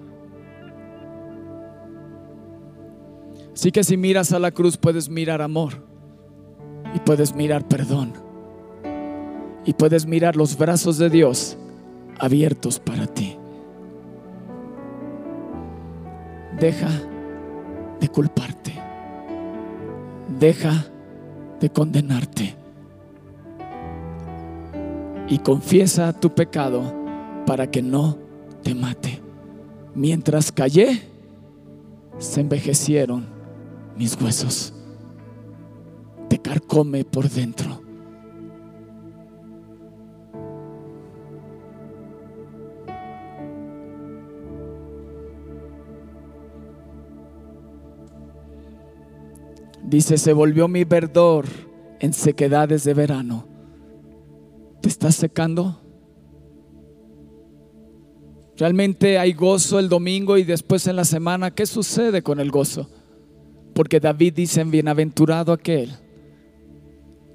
Así 3.54 3.72
que 3.72 3.84
si 3.84 3.96
miras 3.96 4.34
a 4.34 4.40
la 4.40 4.52
cruz 4.52 4.76
puedes 4.76 5.08
mirar 5.08 5.42
amor 5.42 5.86
y 6.96 7.00
puedes 7.00 7.36
mirar 7.36 7.68
perdón 7.68 8.14
y 9.66 9.74
puedes 9.74 10.08
mirar 10.08 10.36
los 10.36 10.58
brazos 10.58 10.98
de 10.98 11.10
Dios 11.10 11.58
abiertos 12.18 12.80
para 12.80 13.06
ti. 13.06 13.38
Deja 16.60 16.90
de 18.00 18.08
culparte. 18.10 18.74
Deja 20.40 20.86
de 21.60 21.70
condenarte. 21.70 22.56
Y 25.28 25.38
confiesa 25.40 26.14
tu 26.14 26.34
pecado 26.34 26.82
para 27.46 27.70
que 27.70 27.84
no 27.84 28.29
te 28.64 28.76
mate. 28.76 29.22
Mientras 29.96 30.52
callé, 30.52 31.02
se 32.18 32.42
envejecieron 32.42 33.26
mis 33.98 34.20
huesos. 34.22 34.74
Te 36.30 36.38
carcome 36.40 37.04
por 37.04 37.30
dentro. 37.30 37.82
Dice, 49.90 50.20
se 50.20 50.34
volvió 50.34 50.68
mi 50.68 50.84
verdor 50.84 51.46
en 52.00 52.14
sequedades 52.14 52.84
de 52.84 52.94
verano. 52.94 53.48
¿Te 54.82 54.88
estás 54.88 55.16
secando? 55.16 55.82
Realmente 58.60 59.18
hay 59.18 59.32
gozo 59.32 59.80
el 59.80 59.88
domingo 59.88 60.38
y 60.38 60.44
después 60.44 60.86
en 60.88 60.98
la 60.98 61.06
semana. 61.06 61.50
¿Qué 61.50 61.66
sucede 61.66 62.22
con 62.22 62.42
el 62.42 62.52
gozo? 62.52 62.90
Porque 63.74 64.02
David 64.02 64.34
dice, 64.34 64.62
bienaventurado 64.66 65.54
aquel 65.54 65.92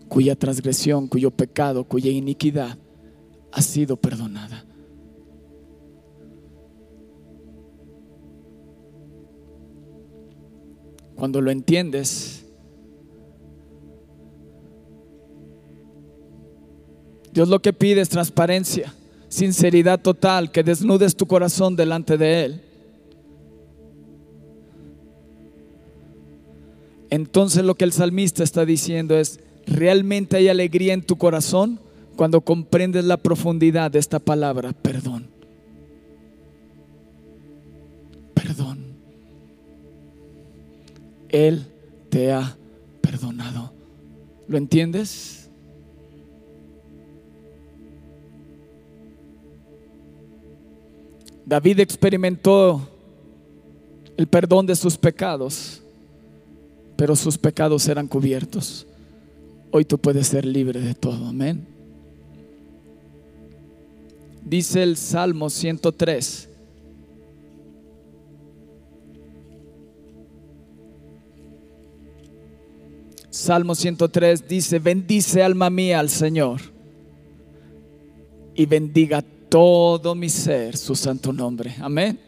cuya 0.06 0.36
transgresión, 0.36 1.08
cuyo 1.08 1.30
pecado, 1.30 1.84
cuya 1.84 2.10
iniquidad 2.10 2.76
ha 3.50 3.62
sido 3.62 3.96
perdonada. 3.96 4.66
Cuando 11.16 11.40
lo 11.40 11.50
entiendes, 11.50 12.44
Dios 17.32 17.48
lo 17.48 17.62
que 17.62 17.72
pide 17.72 18.02
es 18.02 18.10
transparencia, 18.10 18.92
sinceridad 19.34 20.00
total, 20.00 20.52
que 20.52 20.62
desnudes 20.62 21.16
tu 21.16 21.26
corazón 21.26 21.74
delante 21.74 22.16
de 22.16 22.44
Él. 22.44 22.60
Entonces 27.10 27.64
lo 27.64 27.74
que 27.74 27.84
el 27.84 27.90
salmista 27.90 28.44
está 28.44 28.64
diciendo 28.64 29.18
es, 29.18 29.40
realmente 29.66 30.36
hay 30.36 30.48
alegría 30.48 30.94
en 30.94 31.02
tu 31.02 31.16
corazón 31.16 31.80
cuando 32.14 32.42
comprendes 32.42 33.04
la 33.04 33.16
profundidad 33.16 33.90
de 33.90 33.98
esta 33.98 34.20
palabra, 34.20 34.72
perdón. 34.72 35.26
Perdón. 38.34 38.78
Él 41.28 41.66
te 42.08 42.30
ha 42.30 42.56
perdonado. 43.00 43.72
¿Lo 44.46 44.58
entiendes? 44.58 45.43
David 51.46 51.80
experimentó 51.80 52.88
el 54.16 54.26
perdón 54.26 54.66
de 54.66 54.76
sus 54.76 54.96
pecados, 54.96 55.82
pero 56.96 57.14
sus 57.16 57.36
pecados 57.36 57.86
eran 57.88 58.06
cubiertos. 58.06 58.86
Hoy 59.70 59.84
tú 59.84 59.98
puedes 59.98 60.28
ser 60.28 60.44
libre 60.44 60.80
de 60.80 60.94
todo, 60.94 61.26
amén. 61.26 61.66
Dice 64.44 64.82
el 64.82 64.96
Salmo 64.96 65.50
103. 65.50 66.48
Salmo 73.30 73.74
103 73.74 74.48
dice, 74.48 74.78
bendice 74.78 75.42
alma 75.42 75.68
mía 75.68 75.98
al 75.98 76.08
Señor 76.08 76.60
y 78.54 78.64
bendiga 78.64 79.24
todo 79.54 80.16
mi 80.16 80.28
ser 80.30 80.76
su 80.76 80.96
santo 80.96 81.32
nombre. 81.32 81.76
Amén. 81.80 82.18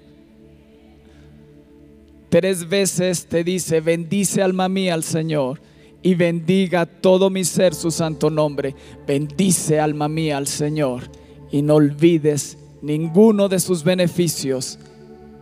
Tres 2.28 2.68
veces 2.68 3.26
te 3.26 3.42
dice, 3.42 3.80
bendice 3.80 4.42
alma 4.42 4.68
mía 4.68 4.94
al 4.94 5.02
Señor 5.02 5.60
y 6.04 6.14
bendiga 6.14 6.86
todo 6.86 7.28
mi 7.28 7.42
ser 7.42 7.74
su 7.74 7.90
santo 7.90 8.30
nombre. 8.30 8.76
Bendice 9.08 9.80
alma 9.80 10.08
mía 10.08 10.36
al 10.36 10.46
Señor 10.46 11.10
y 11.50 11.62
no 11.62 11.74
olvides 11.74 12.58
ninguno 12.80 13.48
de 13.48 13.58
sus 13.58 13.82
beneficios. 13.82 14.78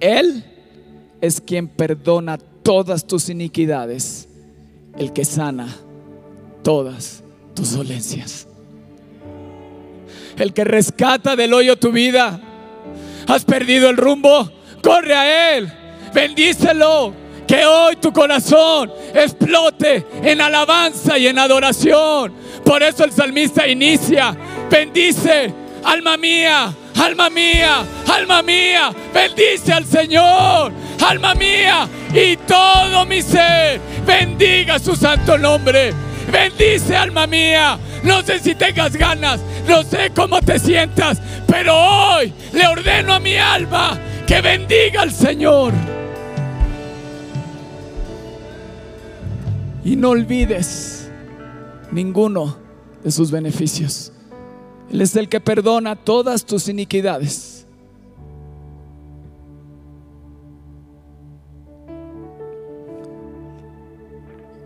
Él 0.01 0.43
es 1.21 1.39
quien 1.39 1.69
perdona 1.69 2.39
todas 2.39 3.07
tus 3.07 3.29
iniquidades, 3.29 4.27
el 4.97 5.13
que 5.13 5.27
sana 5.27 5.77
todas 6.63 7.23
tus 7.53 7.77
dolencias, 7.77 8.49
el 10.37 10.53
que 10.53 10.65
rescata 10.65 11.37
del 11.37 11.53
hoyo 11.53 11.77
tu 11.77 11.93
vida. 11.93 12.41
Has 13.27 13.45
perdido 13.45 13.89
el 13.89 13.97
rumbo, 13.97 14.51
corre 14.83 15.15
a 15.15 15.57
Él, 15.57 15.73
bendícelo. 16.13 17.15
Que 17.47 17.67
hoy 17.67 17.97
tu 17.97 18.11
corazón 18.11 18.91
explote 19.15 20.07
en 20.23 20.41
alabanza 20.41 21.19
y 21.19 21.27
en 21.27 21.39
adoración. 21.39 22.33
Por 22.65 22.83
eso 22.83 23.05
el 23.05 23.13
salmista 23.13 23.69
inicia, 23.69 24.35
bendice 24.71 25.53
alma 25.85 26.17
mía, 26.17 26.75
alma 26.97 27.29
mía, 27.29 27.85
alma 28.11 28.43
mía, 28.43 28.91
bendice 29.13 29.75
al 29.75 29.85
Señor, 29.85 30.73
alma 31.07 31.35
mía, 31.35 31.87
y 32.15 32.37
todo 32.39 33.05
mi 33.05 33.21
ser, 33.21 33.79
bendiga 34.07 34.79
su 34.79 34.97
santo 34.97 35.37
nombre. 35.37 35.93
Bendice 36.31 36.97
alma 36.97 37.27
mía. 37.27 37.79
No 38.05 38.23
sé 38.23 38.39
si 38.39 38.55
tengas 38.55 38.95
ganas, 38.95 39.41
no 39.67 39.83
sé 39.83 40.13
cómo 40.15 40.41
te 40.41 40.59
sientas, 40.59 41.21
pero 41.47 41.75
hoy 41.75 42.33
le 42.53 42.67
ordeno 42.67 43.15
a 43.15 43.19
mi 43.19 43.37
alma 43.37 43.99
que 44.27 44.43
bendiga 44.43 45.01
al 45.01 45.11
Señor. 45.11 45.73
Y 49.85 49.97
no 49.97 50.11
olvides 50.11 51.11
ninguno 51.93 52.59
de 53.03 53.11
sus 53.11 53.31
beneficios. 53.31 54.13
Él 54.91 55.01
es 55.01 55.17
el 55.17 55.31
que 55.31 55.41
perdona 55.41 55.97
todas 55.97 56.45
tus 56.45 56.69
iniquidades. 56.69 57.67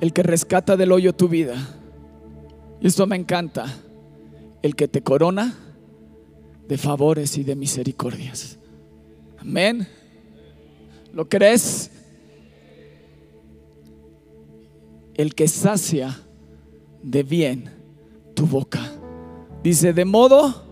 El 0.00 0.12
que 0.12 0.22
rescata 0.24 0.76
del 0.76 0.90
hoyo 0.92 1.12
tu 1.12 1.28
vida. 1.28 1.77
Y 2.80 2.86
esto 2.86 3.06
me 3.06 3.16
encanta. 3.16 3.66
El 4.62 4.74
que 4.74 4.88
te 4.88 5.02
corona 5.02 5.54
de 6.66 6.78
favores 6.78 7.38
y 7.38 7.44
de 7.44 7.56
misericordias. 7.56 8.58
Amén. 9.38 9.88
¿Lo 11.12 11.28
crees? 11.28 11.90
El 15.14 15.34
que 15.34 15.48
sacia 15.48 16.20
de 17.02 17.22
bien 17.22 17.70
tu 18.34 18.46
boca. 18.46 18.80
Dice, 19.62 19.92
de 19.92 20.04
modo 20.04 20.64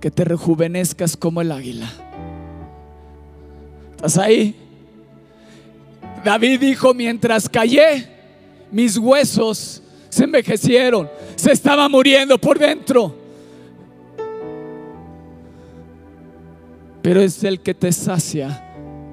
que 0.00 0.10
te 0.10 0.24
rejuvenezcas 0.24 1.16
como 1.16 1.40
el 1.40 1.52
águila. 1.52 1.90
¿Estás 3.96 4.18
ahí? 4.18 4.56
David 6.24 6.60
dijo, 6.60 6.94
mientras 6.94 7.48
callé, 7.48 8.08
mis 8.70 8.96
huesos 8.96 9.81
se 10.12 10.24
envejecieron, 10.24 11.08
se 11.36 11.52
estaba 11.52 11.88
muriendo 11.88 12.36
por 12.36 12.58
dentro. 12.58 13.14
Pero 17.00 17.22
es 17.22 17.42
el 17.42 17.60
que 17.60 17.72
te 17.72 17.90
sacia 17.90 18.62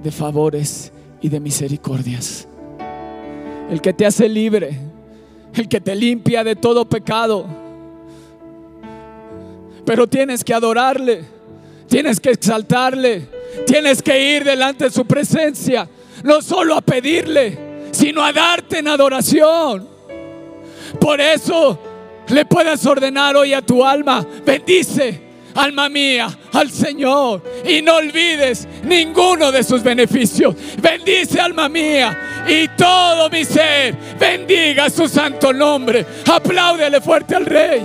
de 0.04 0.12
favores 0.12 0.92
y 1.22 1.30
de 1.30 1.40
misericordias. 1.40 2.48
El 3.72 3.80
que 3.82 3.94
te 3.94 4.06
hace 4.06 4.28
libre, 4.28 4.78
el 5.54 5.70
que 5.70 5.80
te 5.80 5.96
limpia 5.96 6.44
de 6.44 6.58
todo 6.58 6.84
pecado 6.90 7.46
pero 9.90 10.06
tienes 10.06 10.44
que 10.44 10.54
adorarle, 10.54 11.24
tienes 11.88 12.20
que 12.20 12.30
exaltarle, 12.30 13.28
tienes 13.66 14.04
que 14.04 14.36
ir 14.36 14.44
delante 14.44 14.84
de 14.84 14.92
su 14.92 15.04
presencia, 15.04 15.90
no 16.24 16.44
solo 16.44 16.76
a 16.76 16.82
pedirle, 16.82 17.58
sino 17.90 18.24
a 18.24 18.32
darte 18.32 18.78
en 18.78 18.88
adoración. 18.88 19.99
Por 21.00 21.20
eso 21.20 21.80
le 22.28 22.46
puedes 22.46 22.86
ordenar 22.86 23.36
hoy 23.36 23.54
a 23.54 23.62
tu 23.62 23.84
alma, 23.84 24.26
bendice 24.46 25.30
alma 25.56 25.90
mía, 25.90 26.30
al 26.54 26.72
Señor. 26.72 27.42
Y 27.66 27.82
no 27.82 27.96
olvides 27.98 28.68
ninguno 28.84 29.52
de 29.52 29.64
sus 29.64 29.84
beneficios. 29.84 30.56
Bendice, 30.82 31.40
alma 31.40 31.70
mía, 31.70 32.46
y 32.48 32.68
todo 32.70 33.30
mi 33.30 33.44
ser. 33.46 33.96
Bendiga 34.20 34.90
su 34.90 35.08
santo 35.08 35.54
nombre. 35.54 36.06
Apláudele 36.32 37.02
fuerte 37.02 37.36
al 37.36 37.46
Rey. 37.46 37.82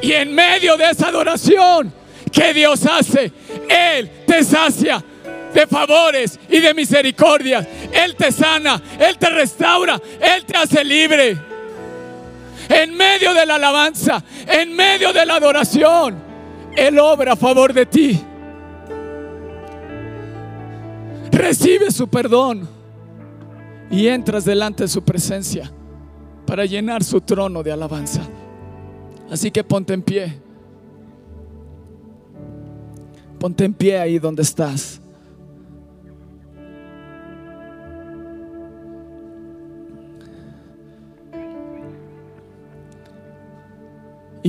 Y 0.00 0.12
en 0.12 0.34
medio 0.34 0.76
de 0.76 0.90
esa 0.90 1.08
adoración 1.08 1.92
que 2.32 2.54
Dios 2.54 2.86
hace, 2.86 3.32
Él 3.68 4.10
te 4.26 4.44
sacia 4.44 5.04
de 5.54 5.66
favores 5.66 6.38
y 6.48 6.60
de 6.60 6.74
misericordias. 6.74 7.66
Él 7.92 8.14
te 8.16 8.32
sana, 8.32 8.80
Él 8.98 9.18
te 9.18 9.30
restaura, 9.30 10.00
Él 10.20 10.44
te 10.44 10.56
hace 10.56 10.84
libre. 10.84 11.38
En 12.68 12.94
medio 12.94 13.32
de 13.32 13.46
la 13.46 13.54
alabanza, 13.54 14.22
en 14.46 14.74
medio 14.74 15.12
de 15.12 15.24
la 15.24 15.36
adoración, 15.36 16.16
Él 16.76 16.98
obra 16.98 17.32
a 17.32 17.36
favor 17.36 17.72
de 17.72 17.86
ti. 17.86 18.20
Recibe 21.30 21.90
su 21.90 22.08
perdón 22.08 22.68
y 23.90 24.08
entras 24.08 24.44
delante 24.44 24.84
de 24.84 24.88
su 24.88 25.02
presencia 25.02 25.72
para 26.46 26.64
llenar 26.66 27.04
su 27.04 27.20
trono 27.20 27.62
de 27.62 27.72
alabanza. 27.72 28.22
Así 29.30 29.50
que 29.50 29.62
ponte 29.62 29.94
en 29.94 30.02
pie. 30.02 30.38
Ponte 33.38 33.64
en 33.64 33.74
pie 33.74 33.98
ahí 33.98 34.18
donde 34.18 34.42
estás. 34.42 34.97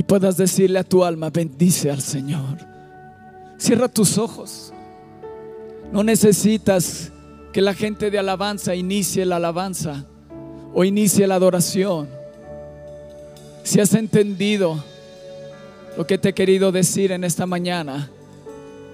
Y 0.00 0.02
puedas 0.02 0.38
decirle 0.38 0.78
a 0.78 0.82
tu 0.82 1.04
alma, 1.04 1.28
bendice 1.28 1.90
al 1.90 2.00
Señor. 2.00 2.56
Cierra 3.58 3.86
tus 3.86 4.16
ojos. 4.16 4.72
No 5.92 6.02
necesitas 6.02 7.12
que 7.52 7.60
la 7.60 7.74
gente 7.74 8.10
de 8.10 8.18
alabanza 8.18 8.74
inicie 8.74 9.26
la 9.26 9.36
alabanza 9.36 10.06
o 10.72 10.84
inicie 10.84 11.26
la 11.26 11.34
adoración. 11.34 12.08
Si 13.62 13.78
has 13.78 13.92
entendido 13.92 14.82
lo 15.98 16.06
que 16.06 16.16
te 16.16 16.30
he 16.30 16.32
querido 16.32 16.72
decir 16.72 17.12
en 17.12 17.22
esta 17.22 17.44
mañana, 17.44 18.08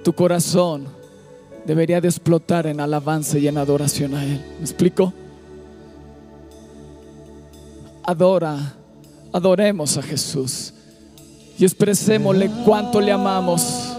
tu 0.02 0.12
corazón 0.12 0.88
debería 1.66 2.00
de 2.00 2.08
explotar 2.08 2.66
en 2.66 2.80
alabanza 2.80 3.38
y 3.38 3.46
en 3.46 3.58
adoración 3.58 4.12
a 4.16 4.24
Él. 4.24 4.44
¿Me 4.58 4.62
explico? 4.62 5.12
Adora, 8.02 8.74
adoremos 9.32 9.96
a 9.98 10.02
Jesús 10.02 10.72
y 11.58 11.64
expresémosle 11.64 12.50
cuánto 12.64 13.00
le 13.00 13.12
amamos. 13.12 13.92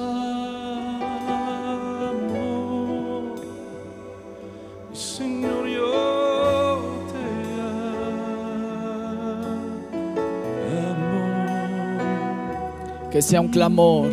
Que 13.11 13.21
sea 13.23 13.41
un 13.41 13.47
clamor 13.47 14.09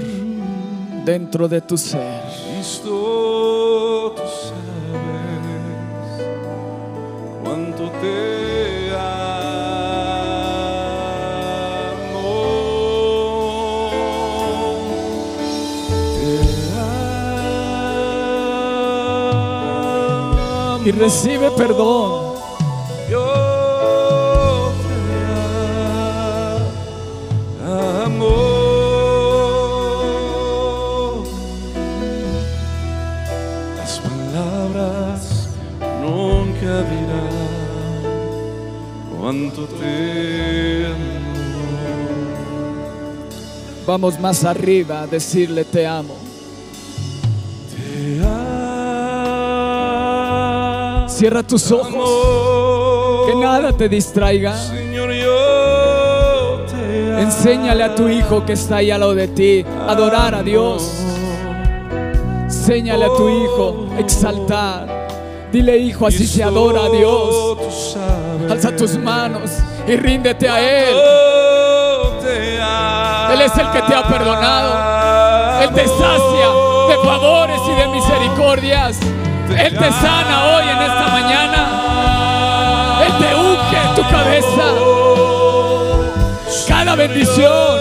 dentro 1.04 1.46
de 1.46 1.60
tu 1.60 1.76
ser. 1.76 2.22
Y 20.84 20.90
recibe 20.90 21.50
perdón. 21.52 22.34
Yo 23.10 24.70
te 24.82 25.00
amo. 28.04 28.34
Las 33.78 33.98
palabras 33.98 35.48
nunca 36.02 36.82
dirán 36.82 37.30
cuánto 39.18 39.64
te 39.64 40.86
amo. 40.86 41.14
Vamos 43.86 44.20
más 44.20 44.44
arriba 44.44 45.00
a 45.02 45.06
decirle 45.06 45.64
te 45.64 45.86
amo. 45.86 46.23
Cierra 51.24 51.42
tus 51.42 51.72
ojos. 51.72 53.26
Que 53.26 53.34
nada 53.36 53.72
te 53.72 53.88
distraiga. 53.88 54.54
Enséñale 57.18 57.82
a 57.82 57.94
tu 57.94 58.10
hijo 58.10 58.44
que 58.44 58.52
está 58.52 58.76
ahí 58.76 58.90
al 58.90 59.00
lado 59.00 59.14
de 59.14 59.28
ti 59.28 59.64
adorar 59.88 60.34
a 60.34 60.42
Dios. 60.42 60.82
Enséñale 62.42 63.06
a 63.06 63.08
tu 63.08 63.30
hijo 63.30 63.86
exaltar. 63.96 65.08
Dile, 65.50 65.78
hijo, 65.78 66.08
así 66.08 66.26
se 66.26 66.44
adora 66.44 66.84
a 66.84 66.90
Dios. 66.90 67.96
Alza 68.50 68.76
tus 68.76 68.98
manos 68.98 69.50
y 69.88 69.96
ríndete 69.96 70.46
a 70.46 70.60
Él. 70.60 70.94
Él 73.32 73.40
es 73.40 73.56
el 73.56 73.70
que 73.70 73.80
te 73.80 73.94
ha 73.94 74.06
perdonado. 74.06 75.62
Él 75.62 75.70
te 75.70 75.88
sacia 75.88 76.48
de 76.90 76.96
favores 77.02 77.60
y 77.66 77.80
de 77.80 77.88
misericordias. 77.88 79.00
Él 79.58 79.76
te 79.76 79.90
sana 79.92 80.44
hoy 80.44 80.64
en 80.68 80.82
esta 80.82 81.08
mañana. 81.08 83.02
Él 83.06 83.12
te 83.18 83.34
unge 83.34 83.94
tu 83.96 84.02
cabeza. 84.10 84.64
Cada 86.68 86.94
bendición, 86.94 87.78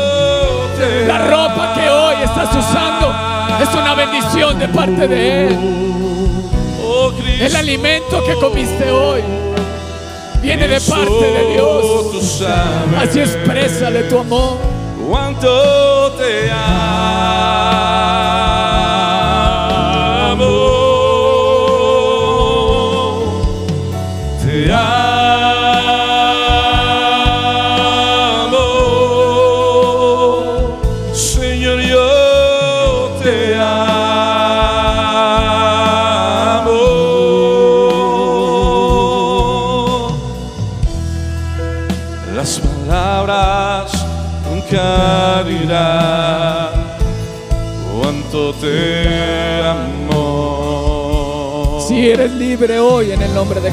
la 1.08 1.18
ropa 1.28 1.74
que 1.76 1.90
hoy 1.90 2.16
estás 2.24 2.50
usando, 2.56 3.14
es 3.62 3.74
una 3.74 3.96
bendición 3.96 4.60
de 4.60 4.68
parte 4.68 5.08
de 5.08 5.48
Él. 5.48 5.58
El 7.40 7.56
alimento 7.56 8.24
que 8.26 8.34
comiste 8.36 8.90
hoy 8.92 9.22
viene 10.42 10.68
de 10.68 10.80
parte 10.82 11.26
de 11.26 11.54
Dios. 11.54 12.44
Así 13.02 13.20
exprésale 13.20 14.04
tu 14.04 14.20
amor. 14.20 14.58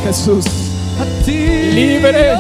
Jesús. 0.03 0.45
a 1.01 1.25
ti 1.25 1.33
Libre. 1.73 2.33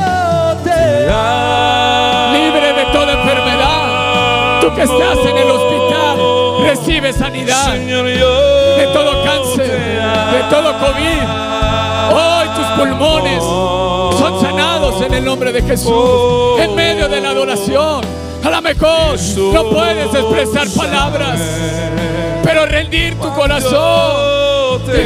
libre 2.32 2.72
de 2.72 2.84
toda 2.92 3.12
enfermedad. 3.12 4.60
Tú 4.60 4.74
que 4.74 4.82
estás 4.82 5.18
en 5.26 5.36
el 5.38 5.50
hospital, 5.50 6.18
recibe 6.64 7.12
sanidad 7.12 7.72
de 7.72 8.86
todo 8.92 9.24
cáncer, 9.24 9.66
de 9.66 10.42
todo 10.50 10.78
COVID. 10.78 11.22
Hoy 12.12 12.48
tus 12.56 12.66
pulmones 12.78 13.42
son 13.42 14.40
sanados 14.40 15.00
en 15.02 15.14
el 15.14 15.24
nombre 15.24 15.52
de 15.52 15.62
Jesús, 15.62 16.60
en 16.60 16.74
medio 16.74 17.08
de 17.08 17.20
la 17.20 17.30
adoración. 17.30 18.04
A 18.42 18.50
lo 18.50 18.62
mejor 18.62 19.18
no 19.52 19.70
puedes 19.70 20.14
expresar 20.14 20.66
palabras, 20.76 21.40
pero 22.42 22.66
rendir 22.66 23.18
tu 23.18 23.32
corazón 23.34 24.82
y 24.86 25.02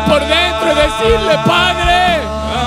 por 0.00 0.20
dentro 0.20 0.72
y 0.72 0.74
decirle, 0.74 1.38
Padre, 1.46 2.20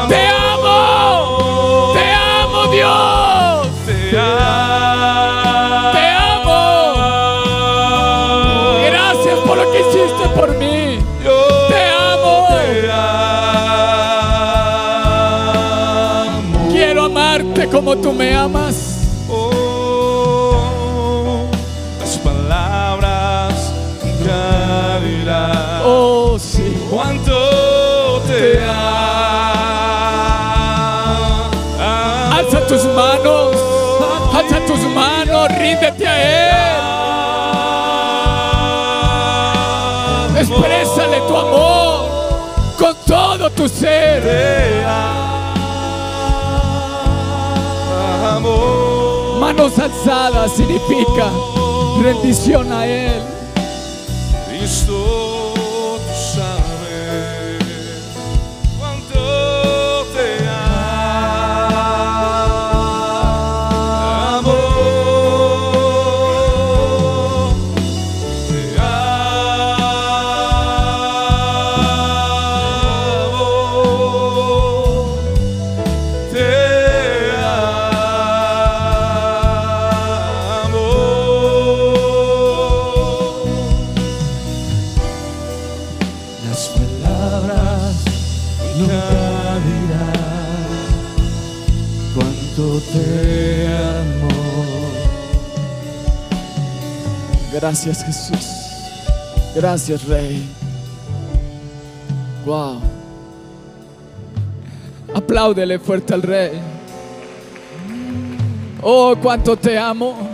te 0.08 0.28
amo, 0.28 1.92
te 1.94 2.14
amo 2.14 2.68
Dios. 2.72 3.68
te 4.12 4.20
amo. 6.10 6.62
Gracias 8.86 9.40
por 9.40 9.58
lo 9.58 9.72
que 9.72 9.80
hiciste 9.80 10.30
por 10.36 10.50
mí. 10.58 11.00
Te 11.70 11.90
amo. 11.90 12.48
Quiero 16.72 17.06
amarte 17.06 17.68
como 17.70 17.96
tú 17.98 18.12
me 18.14 18.36
amas. 18.36 18.95
Manos 49.66 50.52
significa 50.52 51.32
rendición 52.00 52.72
a 52.72 52.86
Él. 52.86 53.35
nunca 88.78 89.60
dirás 89.66 90.18
cuánto 92.16 92.82
te 92.92 93.68
amo. 93.68 94.30
Gracias 97.54 98.04
Jesús, 98.04 98.46
gracias 99.56 100.04
Rey. 100.06 100.48
Wow. 102.46 102.82
Apláudele 105.14 105.80
fuerte 105.80 106.14
al 106.14 106.22
Rey. 106.22 106.60
Oh, 108.82 109.16
cuánto 109.22 109.56
te 109.58 109.78
amo. 109.78 110.30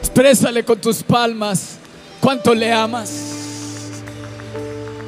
Exprésale 0.00 0.64
con 0.64 0.78
tus 0.78 1.02
palmas 1.02 1.78
cuánto 2.20 2.54
le 2.54 2.72
amas. 2.72 3.10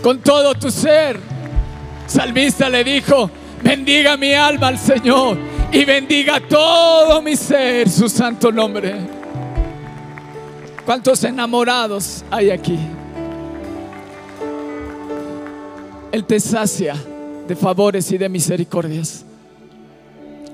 Con 0.02 0.20
todo 0.20 0.54
tu 0.54 0.70
ser. 0.70 1.27
Salmista 2.08 2.70
le 2.70 2.82
dijo, 2.82 3.30
bendiga 3.62 4.16
mi 4.16 4.32
alma 4.32 4.68
al 4.68 4.78
Señor 4.78 5.36
y 5.70 5.84
bendiga 5.84 6.40
todo 6.40 7.20
mi 7.20 7.36
ser 7.36 7.88
su 7.88 8.08
santo 8.08 8.50
nombre. 8.50 8.96
¿Cuántos 10.86 11.22
enamorados 11.22 12.24
hay 12.30 12.50
aquí? 12.50 12.78
Él 16.10 16.24
te 16.24 16.40
sacia 16.40 16.96
de 17.46 17.54
favores 17.54 18.10
y 18.10 18.16
de 18.16 18.30
misericordias. 18.30 19.26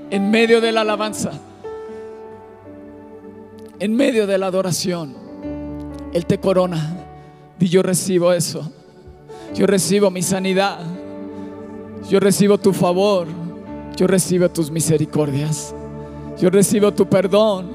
En 0.09 0.29
medio 0.29 0.59
de 0.59 0.73
la 0.73 0.81
alabanza, 0.81 1.31
en 3.79 3.95
medio 3.95 4.27
de 4.27 4.37
la 4.37 4.47
adoración, 4.47 5.15
Él 6.13 6.25
te 6.25 6.37
corona. 6.37 6.97
Y 7.57 7.67
yo 7.67 7.81
recibo 7.81 8.33
eso. 8.33 8.69
Yo 9.53 9.65
recibo 9.65 10.11
mi 10.11 10.21
sanidad. 10.21 10.79
Yo 12.09 12.19
recibo 12.19 12.57
tu 12.57 12.73
favor. 12.73 13.27
Yo 13.95 14.07
recibo 14.07 14.49
tus 14.49 14.69
misericordias. 14.69 15.73
Yo 16.39 16.49
recibo 16.49 16.93
tu 16.93 17.07
perdón. 17.07 17.67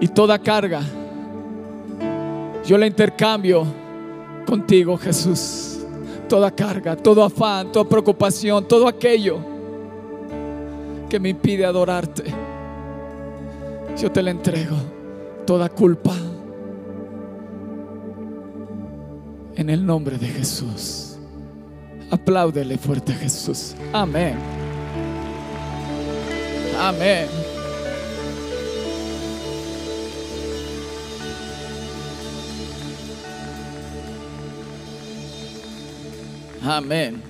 Y 0.00 0.08
toda 0.08 0.38
carga, 0.38 0.80
yo 2.64 2.78
la 2.78 2.86
intercambio 2.86 3.64
contigo, 4.46 4.96
Jesús. 4.96 5.80
Toda 6.26 6.50
carga, 6.50 6.96
todo 6.96 7.22
afán, 7.22 7.70
toda 7.70 7.86
preocupación, 7.86 8.66
todo 8.66 8.88
aquello 8.88 9.38
que 11.10 11.20
me 11.20 11.28
impide 11.28 11.66
adorarte. 11.66 12.24
Yo 14.00 14.10
te 14.10 14.22
la 14.22 14.30
entrego. 14.30 14.76
Toda 15.44 15.68
culpa. 15.68 16.14
En 19.56 19.68
el 19.68 19.84
nombre 19.84 20.16
de 20.16 20.28
Jesús. 20.28 21.09
Apláudele 22.10 22.76
fuerte 22.76 23.12
a 23.12 23.16
Jesús. 23.16 23.74
Amén. 23.92 24.34
Amén. 26.78 27.26
Amén. 36.62 37.22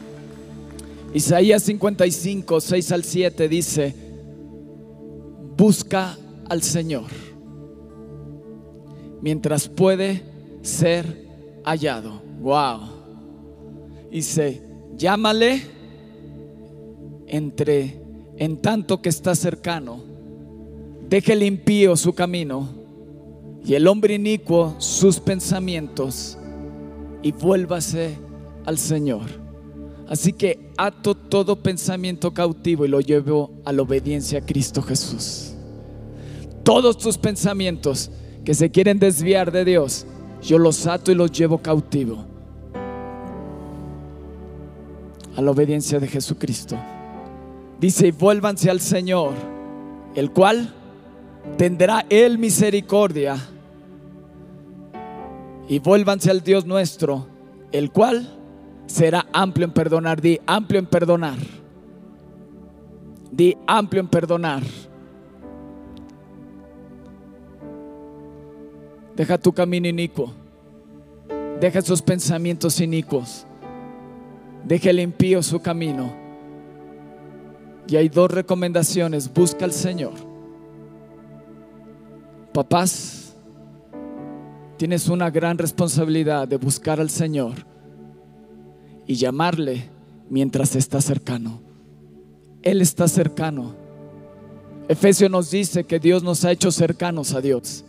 Isaías 1.13 1.63
55, 1.65 2.61
6 2.61 2.93
al 2.93 3.05
7 3.05 3.49
dice, 3.49 3.95
busca 5.57 6.17
al 6.49 6.63
Señor 6.63 7.11
mientras 9.21 9.69
puede 9.69 10.23
ser 10.63 11.29
hallado. 11.65 12.23
Wow. 12.41 12.81
Dice, 14.11 14.70
llámale 15.01 15.63
entre 17.27 18.03
en 18.37 18.59
tanto 18.59 19.01
que 19.01 19.09
está 19.09 19.35
cercano. 19.35 19.99
Deje 21.09 21.33
el 21.33 21.43
impío 21.43 21.97
su 21.97 22.13
camino 22.13 22.69
y 23.65 23.75
el 23.75 23.89
hombre 23.89 24.15
inicuo 24.15 24.75
sus 24.79 25.19
pensamientos 25.19 26.37
y 27.23 27.33
vuélvase 27.33 28.19
al 28.67 28.77
Señor. 28.77 29.23
Así 30.07 30.35
que 30.35 30.71
ato 30.77 31.15
todo 31.15 31.57
pensamiento 31.57 32.35
cautivo 32.35 32.85
y 32.85 32.89
lo 32.89 33.01
llevo 33.01 33.53
a 33.65 33.73
la 33.73 33.83
obediencia 33.83 34.41
a 34.41 34.45
Cristo 34.45 34.83
Jesús. 34.83 35.55
Todos 36.63 36.99
tus 36.99 37.17
pensamientos 37.17 38.11
que 38.45 38.53
se 38.53 38.71
quieren 38.71 38.99
desviar 38.99 39.51
de 39.51 39.65
Dios, 39.65 40.07
yo 40.43 40.59
los 40.59 40.87
ato 40.87 41.11
y 41.11 41.15
los 41.15 41.33
llevo 41.33 41.59
cautivo 41.59 42.30
a 45.37 45.43
la 45.43 45.51
obediencia 45.51 45.99
de 46.01 46.09
Jesucristo. 46.09 46.77
Dice, 47.81 48.09
y 48.09 48.11
vuélvanse 48.11 48.71
al 48.71 48.81
Señor, 48.81 49.33
el 50.15 50.31
cual 50.33 50.75
tendrá 51.57 52.05
Él 52.09 52.39
misericordia. 52.39 53.37
Y 55.69 55.79
vuélvanse 55.79 56.31
al 56.31 56.43
Dios 56.43 56.67
nuestro, 56.67 57.27
el 57.73 57.91
cual 57.91 58.37
será 58.87 59.27
amplio 59.33 59.67
en 59.67 59.73
perdonar. 59.73 60.21
Di 60.21 60.39
amplio 60.47 60.81
en 60.81 60.87
perdonar. 60.87 61.39
Di 63.31 63.57
amplio 63.67 64.01
en 64.01 64.09
perdonar. 64.09 64.63
Deja 69.17 69.39
tu 69.39 69.53
camino 69.53 69.87
inicuo. 69.87 70.33
Deja 71.61 71.79
esos 71.79 72.03
pensamientos 72.03 72.81
inicuos. 72.81 73.47
Deja 74.65 74.91
el 74.91 75.01
impío 75.01 75.43
su 75.43 75.61
camino. 75.61 76.13
Y 77.89 77.97
hay 77.97 78.09
dos 78.09 78.31
recomendaciones. 78.31 79.33
Busca 79.33 79.65
al 79.65 79.73
Señor. 79.73 80.15
Papás, 82.53 83.35
tienes 84.77 85.09
una 85.09 85.31
gran 85.31 85.59
responsabilidad 85.59 86.49
de 86.49 86.57
buscar 86.57 87.01
al 87.01 87.11
Señor 87.11 87.55
y 89.07 89.15
llamarle 89.15 89.89
mientras 90.29 90.77
está 90.77 91.01
cercano. 91.01 91.61
Él 92.63 92.81
está 92.81 93.09
cercano. 93.09 93.75
Efesios 94.89 95.31
nos 95.31 95.51
dice 95.51 95.85
que 95.85 95.99
Dios 95.99 96.23
nos 96.23 96.45
ha 96.45 96.53
hecho 96.53 96.71
cercanos 96.71 97.35
a 97.35 97.41
Dios. 97.41 97.85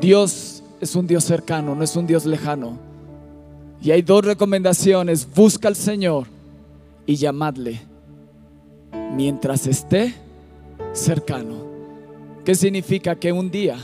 Dios 0.00 0.62
es 0.80 0.96
un 0.96 1.06
Dios 1.06 1.24
cercano, 1.24 1.74
no 1.74 1.84
es 1.84 1.94
un 1.96 2.06
Dios 2.06 2.26
lejano. 2.26 2.91
Y 3.82 3.90
hay 3.90 4.02
dos 4.02 4.24
recomendaciones. 4.24 5.26
Busca 5.34 5.68
al 5.68 5.76
Señor 5.76 6.26
y 7.04 7.16
llamadle 7.16 7.80
mientras 9.14 9.66
esté 9.66 10.14
cercano. 10.92 11.66
¿Qué 12.44 12.54
significa? 12.54 13.16
Que 13.16 13.32
un 13.32 13.50
día 13.50 13.76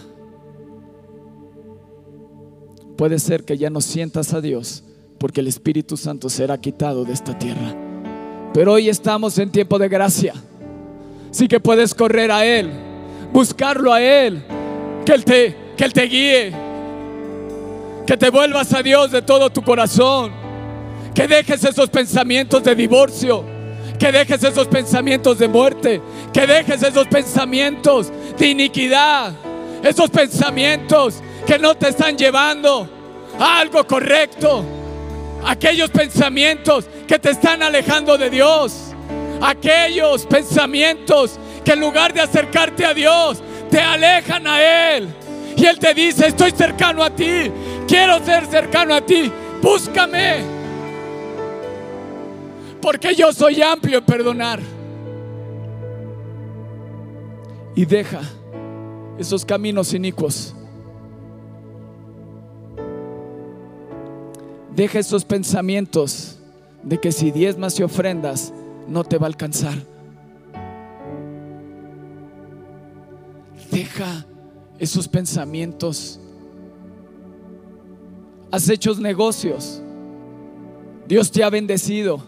puede 2.96 3.18
ser 3.18 3.44
que 3.44 3.58
ya 3.58 3.70
no 3.70 3.80
sientas 3.80 4.32
a 4.34 4.40
Dios 4.40 4.84
porque 5.18 5.40
el 5.40 5.48
Espíritu 5.48 5.96
Santo 5.96 6.28
será 6.28 6.58
quitado 6.58 7.04
de 7.04 7.12
esta 7.12 7.37
tierra. 7.37 7.74
Pero 8.54 8.74
hoy 8.74 8.88
estamos 8.88 9.37
en 9.38 9.50
tiempo 9.50 9.78
de 9.78 9.88
gracia. 9.88 10.34
Así 11.30 11.48
que 11.48 11.61
puedes 11.61 11.94
correr 11.94 12.30
a 12.30 12.46
Él, 12.46 12.70
buscarlo 13.32 13.92
a 13.92 14.00
Él, 14.00 14.42
que 15.04 15.12
Él 15.12 15.24
te, 15.24 15.56
que 15.76 15.84
Él 15.84 15.92
te 15.92 16.02
guíe, 16.04 16.52
que 18.09 18.16
te 18.16 18.31
vuelvas 18.31 18.73
a 18.73 18.83
Dios 18.83 19.11
de 19.11 19.21
todo 19.21 19.51
tu 19.51 19.61
corazón, 19.61 20.33
que 21.14 21.29
dejes 21.29 21.62
esos 21.62 21.90
pensamientos 21.90 22.64
de 22.64 22.75
divorcio, 22.75 23.44
que 23.99 24.11
dejes 24.11 24.42
esos 24.42 24.66
pensamientos 24.66 25.38
de 25.38 25.47
muerte, 25.47 26.01
que 26.33 26.47
dejes 26.47 26.83
esos 26.83 27.07
pensamientos 27.07 28.11
de 28.38 28.47
iniquidad, 28.47 29.35
esos 29.83 30.09
pensamientos 30.09 31.23
que 31.47 31.59
no 31.59 31.75
te 31.75 31.90
están 31.90 32.16
llevando 32.16 32.88
a 33.38 33.61
algo 33.61 33.87
correcto, 33.87 34.64
aquellos 35.44 35.90
pensamientos 35.90 36.87
que 37.07 37.18
te 37.18 37.33
están 37.33 37.62
alejando 37.62 38.16
de 38.16 38.31
Dios, 38.31 38.94
aquellos 39.42 40.25
pensamientos 40.25 41.38
que 41.62 41.73
en 41.73 41.81
lugar 41.81 42.14
de 42.14 42.23
acercarte 42.23 42.87
a 42.87 42.94
Dios, 42.94 43.42
te 43.71 43.79
alejan 43.79 44.47
a 44.47 44.94
Él. 44.97 45.09
Y 45.59 45.66
Él 45.66 45.79
te 45.79 45.92
dice, 45.92 46.29
estoy 46.29 46.53
cercano 46.53 47.03
a 47.03 47.11
ti, 47.11 47.51
quiero 47.88 48.24
ser 48.24 48.46
cercano 48.46 48.94
a 48.94 49.01
ti, 49.01 49.33
búscame. 49.61 50.59
Porque 52.81 53.14
yo 53.14 53.33
soy 53.33 53.61
amplio 53.61 53.98
en 53.98 54.05
perdonar. 54.05 54.61
Y 57.74 57.85
deja 57.85 58.20
esos 59.18 59.44
caminos 59.44 59.92
inicuos. 59.94 60.55
Deja 64.74 65.01
esos 65.01 65.24
pensamientos 65.24 66.38
de 66.85 67.01
que 67.01 67.11
si 67.11 67.33
diezmas 67.33 67.81
y 67.81 67.83
ofrendas 67.83 68.53
no 68.87 69.03
te 69.03 69.18
va 69.18 69.27
a 69.27 69.29
alcanzar. 69.29 69.74
Deja 73.70 74.24
esos 74.79 75.09
pensamientos. 75.09 76.20
Has 78.50 78.68
hecho 78.68 78.94
negocios. 78.94 79.82
Dios 81.06 81.30
te 81.30 81.42
ha 81.44 81.50
bendecido. 81.50 82.22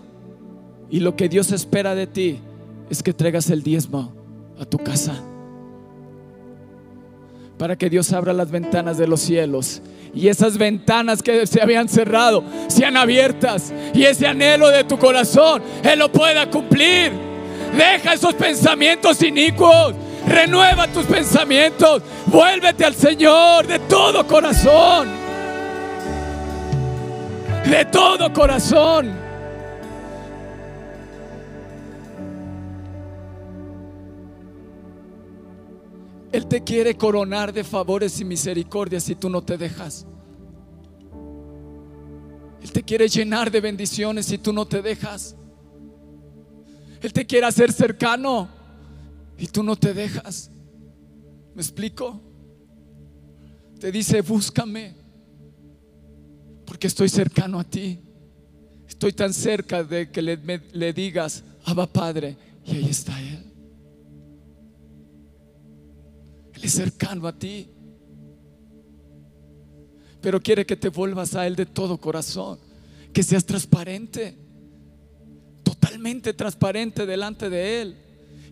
Y 0.90 1.00
lo 1.00 1.14
que 1.16 1.28
Dios 1.28 1.52
espera 1.52 1.94
de 1.94 2.06
ti 2.06 2.40
es 2.88 3.02
que 3.02 3.12
traigas 3.12 3.48
el 3.50 3.62
diezmo 3.62 4.12
a 4.58 4.64
tu 4.64 4.78
casa. 4.78 5.22
para 7.60 7.76
que 7.76 7.90
Dios 7.90 8.10
abra 8.14 8.32
las 8.32 8.50
ventanas 8.50 8.96
de 8.96 9.06
los 9.06 9.20
cielos 9.20 9.82
y 10.14 10.28
esas 10.28 10.56
ventanas 10.56 11.22
que 11.22 11.46
se 11.46 11.60
habían 11.60 11.90
cerrado 11.90 12.42
sean 12.68 12.96
abiertas 12.96 13.70
y 13.92 14.04
ese 14.04 14.26
anhelo 14.26 14.70
de 14.70 14.82
tu 14.84 14.98
corazón 14.98 15.62
Él 15.82 15.98
lo 15.98 16.10
pueda 16.10 16.48
cumplir. 16.48 17.12
Deja 17.76 18.14
esos 18.14 18.32
pensamientos 18.32 19.22
inicuos, 19.22 19.94
renueva 20.26 20.88
tus 20.88 21.04
pensamientos, 21.04 22.02
vuélvete 22.28 22.82
al 22.82 22.94
Señor 22.94 23.66
de 23.66 23.78
todo 23.80 24.26
corazón, 24.26 25.06
de 27.68 27.84
todo 27.90 28.32
corazón. 28.32 29.30
Él 36.32 36.46
te 36.46 36.62
quiere 36.62 36.94
coronar 36.96 37.52
de 37.52 37.64
favores 37.64 38.20
y 38.20 38.24
misericordias 38.24 39.04
si 39.04 39.16
tú 39.16 39.28
no 39.28 39.42
te 39.42 39.58
dejas. 39.58 40.06
Él 42.62 42.72
te 42.72 42.82
quiere 42.82 43.08
llenar 43.08 43.50
de 43.50 43.60
bendiciones 43.60 44.26
si 44.26 44.38
tú 44.38 44.52
no 44.52 44.66
te 44.66 44.80
dejas. 44.80 45.34
Él 47.00 47.12
te 47.12 47.26
quiere 47.26 47.46
hacer 47.46 47.72
cercano 47.72 48.48
y 49.38 49.46
tú 49.46 49.62
no 49.62 49.74
te 49.74 49.92
dejas. 49.92 50.50
¿Me 51.54 51.62
explico? 51.62 52.20
Te 53.80 53.90
dice, 53.90 54.20
búscame, 54.20 54.94
porque 56.70 56.86
estoy 56.86 57.08
cercano 57.08 57.58
a 57.58 57.64
ti. 57.64 57.98
Estoy 58.86 59.12
tan 59.12 59.34
cerca 59.34 59.82
de 59.82 60.08
que 60.08 60.22
le, 60.22 60.92
digas, 60.92 61.42
Abba 61.64 61.88
Padre, 61.88 62.36
y 62.64 62.76
ahí 62.76 62.88
está 62.88 63.20
Él. 63.20 63.44
Él 66.54 66.60
es 66.62 66.70
cercano 66.70 67.26
a 67.26 67.36
ti. 67.36 67.68
Pero 70.20 70.40
quiere 70.40 70.64
que 70.64 70.76
te 70.76 70.90
vuelvas 70.90 71.34
a 71.34 71.44
Él 71.44 71.56
de 71.56 71.66
todo 71.66 71.98
corazón. 71.98 72.60
Que 73.12 73.24
seas 73.24 73.44
transparente. 73.44 74.38
Totalmente 75.64 76.32
transparente 76.34 77.04
delante 77.04 77.50
de 77.50 77.82
Él. 77.82 77.96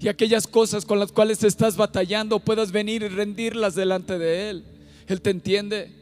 Y 0.01 0.09
aquellas 0.09 0.49
cosas 0.49 0.85
con 0.85 0.99
las 0.99 1.13
cuales 1.13 1.45
estás 1.45 1.77
batallando 1.77 2.41
puedas 2.41 2.73
venir 2.73 3.05
y 3.05 3.09
rendirlas 3.09 3.77
delante 3.77 4.19
de 4.19 4.51
Él. 4.51 4.65
Él 5.07 5.21
te 5.21 5.31
entiende. 5.31 5.98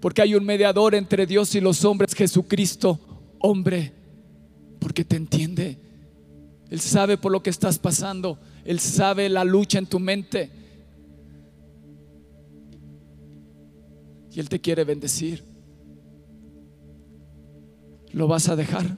Porque 0.00 0.22
hay 0.22 0.34
un 0.34 0.44
mediador 0.44 0.94
entre 0.94 1.26
Dios 1.26 1.54
y 1.54 1.60
los 1.60 1.84
hombres, 1.84 2.14
Jesucristo, 2.14 3.00
hombre. 3.40 3.92
Porque 4.78 5.04
te 5.04 5.16
entiende. 5.16 5.78
Él 6.70 6.80
sabe 6.80 7.16
por 7.16 7.32
lo 7.32 7.42
que 7.42 7.50
estás 7.50 7.78
pasando. 7.78 8.38
Él 8.64 8.78
sabe 8.78 9.28
la 9.28 9.44
lucha 9.44 9.78
en 9.78 9.86
tu 9.86 9.98
mente. 9.98 10.50
Y 14.30 14.40
Él 14.40 14.48
te 14.48 14.60
quiere 14.60 14.84
bendecir. 14.84 15.42
¿Lo 18.12 18.28
vas 18.28 18.48
a 18.48 18.56
dejar? 18.56 18.96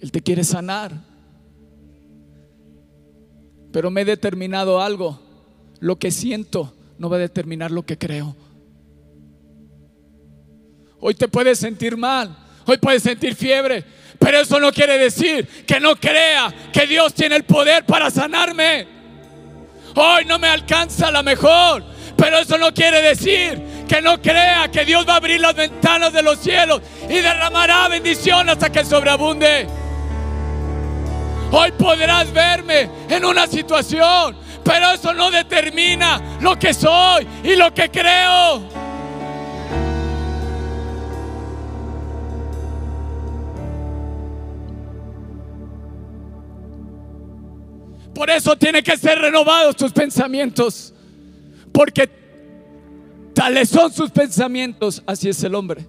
Él 0.00 0.10
te 0.10 0.20
quiere 0.20 0.44
sanar. 0.44 0.92
Pero 3.72 3.90
me 3.90 4.02
he 4.02 4.04
determinado 4.04 4.80
algo. 4.80 5.23
Lo 5.80 5.96
que 5.96 6.10
siento 6.10 6.74
no 6.98 7.08
va 7.10 7.16
a 7.16 7.20
determinar 7.20 7.70
lo 7.70 7.84
que 7.84 7.98
creo. 7.98 8.36
Hoy 11.00 11.14
te 11.14 11.28
puedes 11.28 11.58
sentir 11.58 11.96
mal, 11.96 12.34
hoy 12.64 12.78
puedes 12.78 13.02
sentir 13.02 13.34
fiebre, 13.34 13.84
pero 14.18 14.40
eso 14.40 14.58
no 14.58 14.72
quiere 14.72 14.96
decir 14.96 15.46
que 15.66 15.78
no 15.78 15.96
crea 15.96 16.52
que 16.72 16.86
Dios 16.86 17.12
tiene 17.12 17.36
el 17.36 17.44
poder 17.44 17.84
para 17.84 18.10
sanarme. 18.10 18.86
Hoy 19.94 20.24
no 20.24 20.38
me 20.38 20.48
alcanza 20.48 21.10
la 21.10 21.22
mejor, 21.22 21.84
pero 22.16 22.38
eso 22.38 22.56
no 22.56 22.72
quiere 22.72 23.02
decir 23.02 23.62
que 23.86 24.00
no 24.00 24.20
crea 24.20 24.70
que 24.70 24.84
Dios 24.84 25.06
va 25.06 25.14
a 25.14 25.16
abrir 25.16 25.40
las 25.40 25.54
ventanas 25.54 26.12
de 26.12 26.22
los 26.22 26.38
cielos 26.38 26.80
y 27.08 27.14
derramará 27.14 27.86
bendición 27.88 28.48
hasta 28.48 28.72
que 28.72 28.84
sobreabunde. 28.84 29.66
Hoy 31.52 31.70
podrás 31.72 32.32
verme 32.32 32.88
en 33.08 33.24
una 33.24 33.46
situación, 33.46 34.36
pero 34.64 34.92
eso 34.92 35.12
no 35.12 35.30
determina 35.30 36.38
lo 36.40 36.58
que 36.58 36.72
soy 36.72 37.26
y 37.44 37.54
lo 37.54 37.72
que 37.72 37.90
creo. 37.90 38.62
Por 48.14 48.30
eso 48.30 48.56
tiene 48.56 48.82
que 48.82 48.96
ser 48.96 49.18
renovados 49.18 49.76
tus 49.76 49.92
pensamientos. 49.92 50.94
Porque 51.70 52.08
tales 53.34 53.68
son 53.68 53.92
sus 53.92 54.10
pensamientos, 54.10 55.02
así 55.04 55.28
es 55.28 55.42
el 55.44 55.54
hombre. 55.54 55.84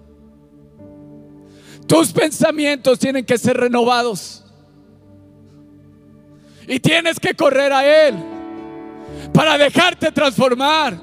Tus 1.86 2.12
pensamientos 2.12 2.98
tienen 2.98 3.24
que 3.24 3.38
ser 3.38 3.56
renovados. 3.56 4.44
Y 6.68 6.80
tienes 6.80 7.18
que 7.18 7.32
correr 7.32 7.72
a 7.72 8.08
Él 8.08 8.35
para 9.32 9.58
dejarte 9.58 10.12
transformar. 10.12 10.96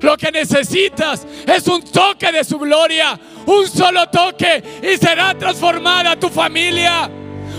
Lo 0.00 0.16
que 0.16 0.32
necesitas 0.32 1.26
es 1.46 1.66
un 1.68 1.82
toque 1.82 2.32
de 2.32 2.42
su 2.42 2.58
gloria, 2.58 3.18
un 3.46 3.68
solo 3.68 4.08
toque 4.08 4.62
y 4.82 4.96
será 4.96 5.34
transformada 5.34 6.16
tu 6.16 6.28
familia. 6.28 7.10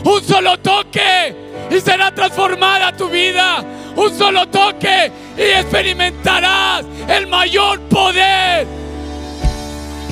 Un 0.03 0.23
solo 0.23 0.57
toque 0.57 1.35
y 1.69 1.79
será 1.79 2.13
transformada 2.13 2.95
tu 2.95 3.07
vida. 3.09 3.63
Un 3.95 4.17
solo 4.17 4.47
toque 4.47 5.11
y 5.37 5.41
experimentarás 5.41 6.85
el 7.07 7.27
mayor 7.27 7.79
poder 7.81 8.65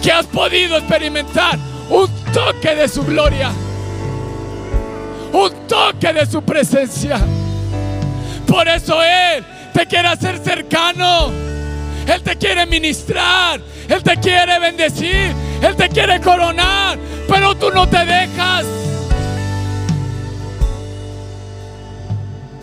que 0.03 0.11
has 0.11 0.27
podido 0.27 0.77
experimentar. 0.77 1.57
Un 1.89 2.07
toque 2.31 2.75
de 2.75 2.87
su 2.87 3.03
gloria. 3.03 3.51
Un 5.33 5.67
toque 5.67 6.13
de 6.13 6.25
su 6.27 6.43
presencia. 6.43 7.19
Por 8.49 8.67
eso 8.67 8.99
Él 9.03 9.45
te 9.73 9.85
quiere 9.85 10.07
hacer 10.07 10.39
cercano. 10.39 11.31
Él 12.07 12.21
te 12.23 12.35
quiere 12.35 12.65
ministrar. 12.65 13.61
Él 13.87 14.01
te 14.01 14.17
quiere 14.17 14.57
bendecir. 14.59 15.31
Él 15.61 15.75
te 15.75 15.87
quiere 15.87 16.19
coronar. 16.19 16.97
Pero 17.27 17.55
tú 17.55 17.69
no 17.71 17.87
te 17.87 18.03
dejas. 18.03 18.65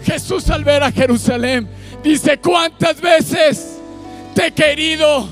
Jesús 0.02 0.50
al 0.50 0.64
ver 0.64 0.82
a 0.82 0.90
Jerusalén 0.90 1.68
dice, 2.02 2.38
¿cuántas 2.38 3.00
veces 3.00 3.78
te 4.34 4.46
he 4.46 4.50
querido 4.52 5.28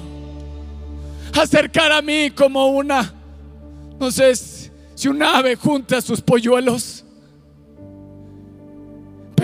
acercar 1.32 1.90
a 1.90 2.02
mí 2.02 2.30
como 2.30 2.66
una, 2.68 3.12
no 3.98 4.10
sé 4.10 4.34
si 4.36 5.08
un 5.08 5.22
ave 5.22 5.56
junta 5.56 6.00
sus 6.00 6.20
polluelos? 6.20 6.93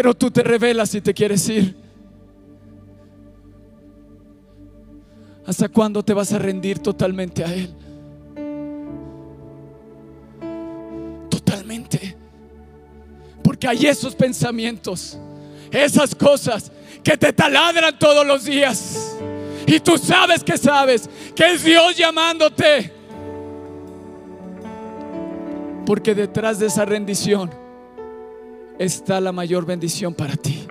Pero 0.01 0.15
tú 0.15 0.31
te 0.31 0.43
revelas 0.43 0.95
y 0.95 1.03
te 1.03 1.13
quieres 1.13 1.47
ir. 1.51 1.77
¿Hasta 5.45 5.69
cuándo 5.69 6.03
te 6.03 6.15
vas 6.15 6.33
a 6.33 6.39
rendir 6.39 6.79
totalmente 6.79 7.45
a 7.45 7.53
Él? 7.53 7.69
Totalmente. 11.29 12.17
Porque 13.45 13.69
hay 13.69 13.89
esos 13.89 14.15
pensamientos, 14.15 15.19
esas 15.71 16.15
cosas 16.15 16.73
que 17.05 17.19
te 17.19 17.31
taladran 17.35 17.99
todos 17.99 18.27
los 18.27 18.47
días. 18.47 19.19
Y 19.67 19.81
tú 19.81 19.99
sabes 19.99 20.43
que 20.43 20.57
sabes 20.57 21.11
que 21.37 21.53
es 21.53 21.63
Dios 21.63 21.95
llamándote. 21.95 22.91
Porque 25.85 26.15
detrás 26.15 26.59
de 26.59 26.69
esa 26.69 26.87
rendición 26.87 27.51
está 28.81 29.21
la 29.21 29.31
mayor 29.31 29.67
bendición 29.67 30.15
para 30.15 30.35
ti. 30.37 30.67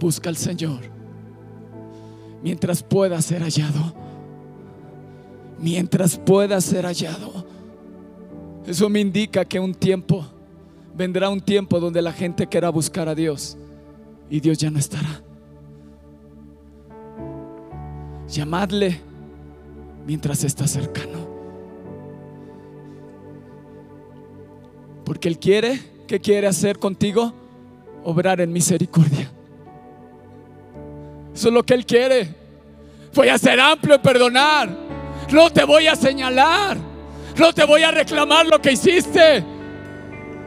Busca 0.00 0.30
al 0.30 0.36
Señor 0.36 0.80
mientras 2.42 2.82
pueda 2.82 3.20
ser 3.20 3.42
hallado. 3.42 3.92
Mientras 5.58 6.16
pueda 6.16 6.58
ser 6.62 6.86
hallado. 6.86 7.44
Eso 8.66 8.88
me 8.88 9.00
indica 9.00 9.44
que 9.44 9.60
un 9.60 9.74
tiempo, 9.74 10.24
vendrá 10.94 11.28
un 11.28 11.42
tiempo 11.42 11.78
donde 11.78 12.00
la 12.00 12.12
gente 12.12 12.46
quiera 12.46 12.70
buscar 12.70 13.10
a 13.10 13.14
Dios 13.14 13.58
y 14.30 14.40
Dios 14.40 14.56
ya 14.56 14.70
no 14.70 14.78
estará. 14.78 15.22
Llamadle 18.26 19.00
mientras 20.06 20.44
está 20.44 20.66
cercano. 20.66 21.17
Porque 25.08 25.28
Él 25.28 25.38
quiere, 25.38 25.80
¿qué 26.06 26.20
quiere 26.20 26.46
hacer 26.46 26.78
contigo? 26.78 27.32
Obrar 28.04 28.42
en 28.42 28.52
misericordia. 28.52 29.32
Eso 31.34 31.48
es 31.48 31.54
lo 31.54 31.62
que 31.62 31.72
Él 31.72 31.86
quiere. 31.86 32.34
Voy 33.14 33.30
a 33.30 33.38
ser 33.38 33.58
amplio 33.58 33.94
en 33.94 34.02
perdonar. 34.02 34.68
No 35.32 35.50
te 35.50 35.64
voy 35.64 35.86
a 35.86 35.96
señalar. 35.96 36.76
No 37.38 37.54
te 37.54 37.64
voy 37.64 37.84
a 37.84 37.90
reclamar 37.90 38.44
lo 38.48 38.60
que 38.60 38.72
hiciste. 38.72 39.42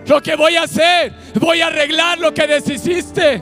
Lo 0.06 0.22
que 0.22 0.36
voy 0.36 0.56
a 0.56 0.64
hacer, 0.64 1.12
voy 1.40 1.62
a 1.62 1.66
arreglar 1.66 2.20
lo 2.20 2.32
que 2.32 2.46
deshiciste. 2.46 3.42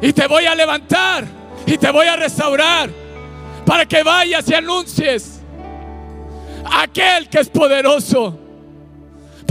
Y 0.00 0.12
te 0.12 0.28
voy 0.28 0.46
a 0.46 0.54
levantar 0.54 1.24
y 1.66 1.76
te 1.76 1.90
voy 1.90 2.06
a 2.06 2.14
restaurar 2.14 2.88
para 3.66 3.84
que 3.84 4.04
vayas 4.04 4.48
y 4.48 4.54
anuncies 4.54 5.40
aquel 6.64 7.28
que 7.28 7.40
es 7.40 7.48
poderoso. 7.48 8.41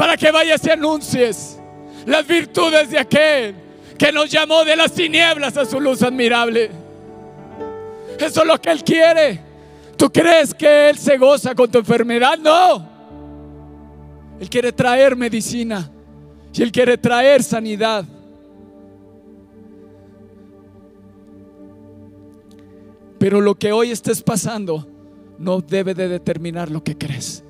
Para 0.01 0.17
que 0.17 0.31
vayas 0.31 0.65
y 0.65 0.71
anuncies 0.71 1.59
las 2.07 2.25
virtudes 2.25 2.89
de 2.89 2.97
aquel 2.97 3.53
que 3.99 4.11
nos 4.11 4.31
llamó 4.31 4.65
de 4.65 4.75
las 4.75 4.93
tinieblas 4.93 5.55
a 5.57 5.63
su 5.63 5.79
luz 5.79 6.01
admirable. 6.01 6.71
Eso 8.17 8.41
es 8.41 8.47
lo 8.47 8.59
que 8.59 8.71
Él 8.71 8.83
quiere. 8.83 9.39
¿Tú 9.95 10.11
crees 10.11 10.55
que 10.55 10.89
Él 10.89 10.97
se 10.97 11.19
goza 11.19 11.53
con 11.53 11.69
tu 11.69 11.77
enfermedad? 11.77 12.35
No. 12.39 12.89
Él 14.39 14.49
quiere 14.49 14.71
traer 14.71 15.15
medicina 15.15 15.91
y 16.51 16.63
Él 16.63 16.71
quiere 16.71 16.97
traer 16.97 17.43
sanidad. 17.43 18.03
Pero 23.19 23.39
lo 23.39 23.53
que 23.53 23.71
hoy 23.71 23.91
estés 23.91 24.23
pasando 24.23 24.87
no 25.37 25.61
debe 25.61 25.93
de 25.93 26.07
determinar 26.07 26.71
lo 26.71 26.83
que 26.83 26.97
crees. 26.97 27.43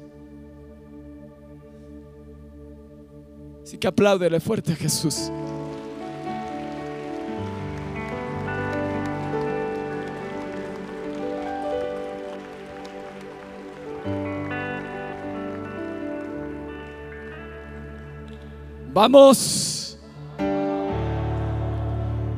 Así 3.71 3.77
que 3.77 3.87
apláudele 3.87 4.41
fuerte 4.41 4.73
a 4.73 4.75
Jesús. 4.75 5.31
Vamos. 18.91 19.97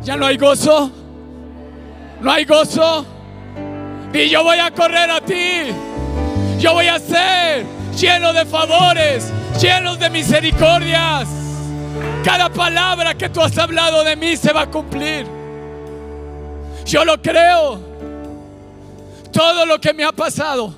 Ya 0.04 0.16
no 0.16 0.28
hay 0.28 0.38
gozo. 0.38 0.92
No 2.22 2.32
hay 2.32 2.46
gozo. 2.46 3.08
Y 4.14 4.30
yo 4.30 4.44
voy 4.44 4.60
a 4.60 4.70
correr 4.70 5.10
a 5.10 5.20
ti. 5.20 5.74
Yo 6.60 6.74
voy 6.74 6.86
a 6.86 7.00
ser 7.00 7.66
lleno 8.00 8.34
de 8.34 8.46
favores, 8.46 9.32
llenos 9.62 10.00
de 10.00 10.10
misericordias. 10.10 11.28
Cada 12.24 12.50
palabra 12.50 13.16
que 13.16 13.30
tú 13.30 13.42
has 13.42 13.58
hablado 13.58 14.04
de 14.04 14.16
mí 14.16 14.36
se 14.38 14.52
va 14.54 14.62
a 14.62 14.72
cumplir. 14.72 15.26
Yo 16.86 17.06
lo 17.06 17.22
creo. 17.22 17.80
Todo 19.32 19.66
lo 19.66 19.80
que 19.80 19.94
me 19.94 20.04
ha 20.04 20.12
pasado. 20.12 20.74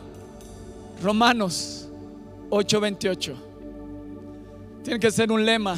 Romanos 1.02 1.88
8:28. 2.50 3.36
Tiene 4.84 5.00
que 5.00 5.12
ser 5.12 5.32
un 5.32 5.46
lema. 5.46 5.78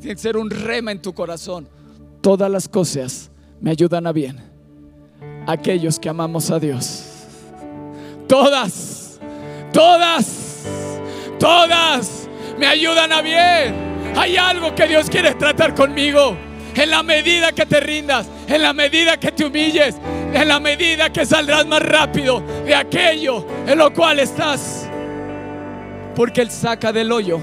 Tiene 0.00 0.14
que 0.14 0.22
ser 0.22 0.36
un 0.36 0.50
rema 0.50 0.92
en 0.92 1.02
tu 1.02 1.12
corazón. 1.12 1.68
Todas 2.20 2.50
las 2.50 2.68
cosas 2.68 3.30
me 3.60 3.70
ayudan 3.70 4.06
a 4.06 4.12
bien. 4.12 4.38
Aquellos 5.46 5.98
que 5.98 6.08
amamos 6.08 6.50
a 6.50 6.58
Dios. 6.58 7.04
Todas, 8.28 9.18
todas, 9.72 10.64
todas 11.38 12.27
me 12.58 12.66
ayudan 12.66 13.12
a 13.12 13.22
bien. 13.22 13.88
Hay 14.16 14.36
algo 14.36 14.74
que 14.74 14.86
Dios 14.86 15.08
quiere 15.08 15.34
tratar 15.34 15.74
conmigo. 15.74 16.36
En 16.74 16.90
la 16.90 17.02
medida 17.02 17.50
que 17.52 17.66
te 17.66 17.80
rindas, 17.80 18.28
en 18.46 18.62
la 18.62 18.72
medida 18.72 19.16
que 19.16 19.32
te 19.32 19.44
humilles, 19.44 19.96
en 20.32 20.46
la 20.46 20.60
medida 20.60 21.10
que 21.10 21.26
saldrás 21.26 21.66
más 21.66 21.82
rápido 21.82 22.40
de 22.64 22.74
aquello 22.74 23.44
en 23.66 23.78
lo 23.78 23.92
cual 23.92 24.20
estás. 24.20 24.88
Porque 26.14 26.40
Él 26.42 26.50
saca 26.50 26.92
del 26.92 27.10
hoyo 27.10 27.40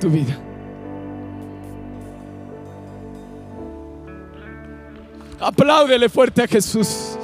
tu 0.00 0.08
vida. 0.08 0.38
Apláudele 5.40 6.08
fuerte 6.08 6.42
a 6.42 6.46
Jesús. 6.46 7.18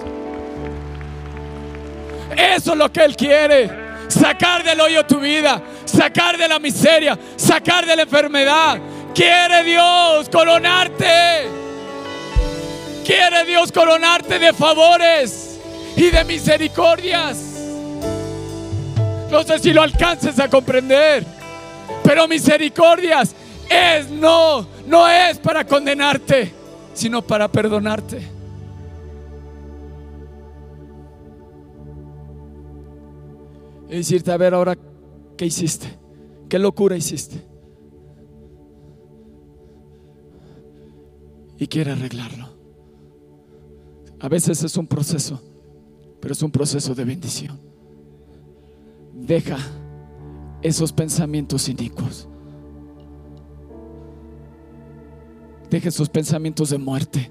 Eso 2.37 2.73
es 2.73 2.79
lo 2.79 2.91
que 2.91 3.05
Él 3.05 3.17
quiere. 3.17 3.92
Sacar 4.09 4.63
del 4.63 4.81
hoyo 4.81 5.05
tu 5.05 5.21
vida. 5.21 5.63
Sacar 5.85 6.37
de 6.37 6.49
la 6.49 6.59
miseria. 6.59 7.19
Sacar 7.37 7.87
de 7.87 7.97
la 7.97 8.03
enfermedad. 8.03 8.79
Quiere 9.15 9.63
Dios 9.65 10.29
coronarte. 10.29 11.49
Quiere 13.05 13.45
Dios 13.45 13.73
coronarte 13.73 14.39
de 14.39 14.53
favores 14.53 15.59
y 15.97 16.11
de 16.11 16.25
misericordias. 16.25 17.37
No 19.31 19.43
sé 19.43 19.59
si 19.59 19.73
lo 19.73 19.83
alcances 19.83 20.39
a 20.39 20.49
comprender. 20.49 21.25
Pero 22.05 22.29
misericordias 22.29 23.35
es 23.69 24.09
no, 24.11 24.67
no 24.87 25.09
es 25.09 25.39
para 25.39 25.67
condenarte, 25.67 26.53
sino 26.95 27.23
para 27.23 27.49
perdonarte. 27.49 28.42
Y 33.93 33.97
decirte, 33.97 34.33
a 34.33 34.39
ver 34.39 34.55
ahora, 34.55 34.75
¿qué 35.37 35.45
hiciste? 35.45 35.87
¿Qué 36.49 36.59
locura 36.59 36.97
hiciste? 36.97 37.37
Y 41.59 41.67
quiere 41.67 41.93
arreglarlo. 41.93 42.49
A 44.19 44.29
veces 44.31 44.65
es 44.65 44.79
un 44.79 44.87
proceso, 44.87 45.43
pero 46.21 46.33
es 46.33 46.43
un 46.43 46.51
proceso 46.51 46.95
de 46.95 47.05
bendición. 47.05 47.61
Deja 49.13 49.59
esos 50.63 50.91
pensamientos 50.91 51.69
inicuos. 51.69 52.27
Deja 55.69 55.91
esos 55.91 56.09
pensamientos 56.09 56.71
de 56.71 56.79
muerte. 56.79 57.31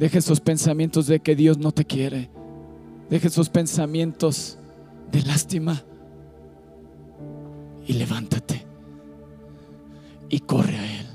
Deja 0.00 0.18
esos 0.18 0.40
pensamientos 0.40 1.06
de 1.06 1.20
que 1.20 1.36
Dios 1.36 1.58
no 1.58 1.70
te 1.70 1.84
quiere. 1.84 2.41
Deja 3.12 3.28
esos 3.28 3.50
pensamientos 3.50 4.56
de 5.10 5.20
lástima. 5.20 5.82
Y 7.86 7.92
levántate. 7.92 8.64
Y 10.30 10.40
corre 10.40 10.78
a 10.78 11.00
Él. 11.00 11.06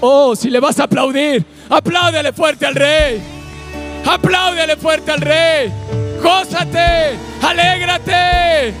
Oh, 0.00 0.34
si 0.34 0.48
le 0.48 0.58
vas 0.58 0.80
a 0.80 0.84
aplaudir, 0.84 1.44
apláudele 1.68 2.32
fuerte 2.32 2.64
al 2.64 2.74
rey. 2.74 3.20
Apláudele 4.06 4.76
fuerte 4.76 5.10
al 5.10 5.20
rey. 5.20 5.70
Gózate, 6.22 7.14
alégrate. 7.42 8.72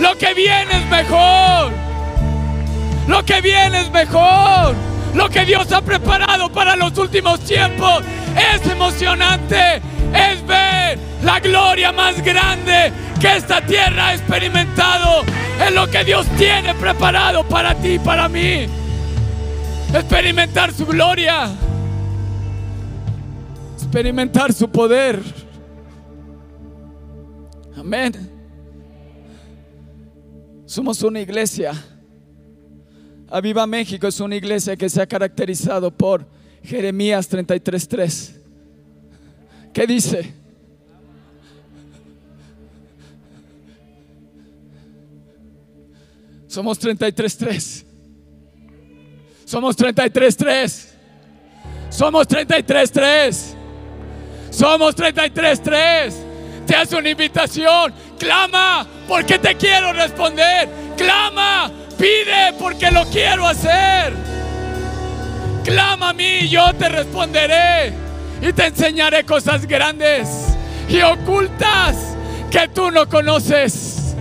Lo 0.00 0.18
que 0.18 0.34
viene 0.34 0.82
es 0.82 0.90
mejor. 0.90 1.81
Lo 3.08 3.24
que 3.24 3.40
viene 3.40 3.80
es 3.82 3.90
mejor. 3.90 4.74
Lo 5.14 5.28
que 5.28 5.44
Dios 5.44 5.70
ha 5.72 5.82
preparado 5.82 6.50
para 6.50 6.76
los 6.76 6.96
últimos 6.96 7.40
tiempos 7.40 8.02
es 8.36 8.70
emocionante. 8.70 9.82
Es 10.14 10.46
ver 10.46 10.98
la 11.22 11.40
gloria 11.40 11.92
más 11.92 12.22
grande 12.22 12.92
que 13.20 13.36
esta 13.36 13.60
tierra 13.60 14.08
ha 14.08 14.14
experimentado. 14.14 15.22
Es 15.64 15.72
lo 15.74 15.88
que 15.88 16.04
Dios 16.04 16.26
tiene 16.38 16.74
preparado 16.74 17.44
para 17.44 17.74
ti 17.74 17.94
y 17.94 17.98
para 17.98 18.28
mí 18.28 18.66
experimentar 19.94 20.72
su 20.72 20.86
gloria, 20.86 21.50
experimentar 23.74 24.52
su 24.52 24.68
poder. 24.70 25.20
Amén. 27.76 28.30
Somos 30.64 31.02
una 31.02 31.20
iglesia. 31.20 31.72
Aviva 33.32 33.66
México 33.66 34.06
es 34.06 34.20
una 34.20 34.36
iglesia 34.36 34.76
que 34.76 34.90
se 34.90 35.00
ha 35.00 35.06
caracterizado 35.06 35.90
por 35.90 36.26
Jeremías 36.62 37.30
33:3. 37.30 38.34
¿Qué 39.72 39.86
dice? 39.86 40.34
Somos 46.46 46.78
33:3. 46.78 47.86
Somos 49.46 49.76
33-3. 49.78 50.88
Somos 51.88 52.28
33-3. 52.28 53.54
Somos 54.50 54.94
33-3. 54.94 56.12
Te 56.66 56.76
hace 56.76 56.96
una 56.96 57.08
invitación. 57.08 57.94
Clama 58.18 58.86
porque 59.08 59.38
te 59.38 59.54
quiero 59.54 59.94
responder. 59.94 60.68
Clama. 60.98 61.81
Pide 62.02 62.52
porque 62.58 62.90
lo 62.90 63.04
quiero 63.04 63.46
hacer. 63.46 64.12
Clama 65.62 66.08
a 66.08 66.12
mí 66.12 66.38
y 66.40 66.48
yo 66.48 66.74
te 66.74 66.88
responderé. 66.88 67.92
Y 68.40 68.52
te 68.52 68.66
enseñaré 68.66 69.24
cosas 69.24 69.64
grandes 69.66 70.28
y 70.88 71.00
ocultas 71.00 72.16
que 72.50 72.66
tú 72.74 72.90
no 72.90 73.08
conoces. 73.08 74.16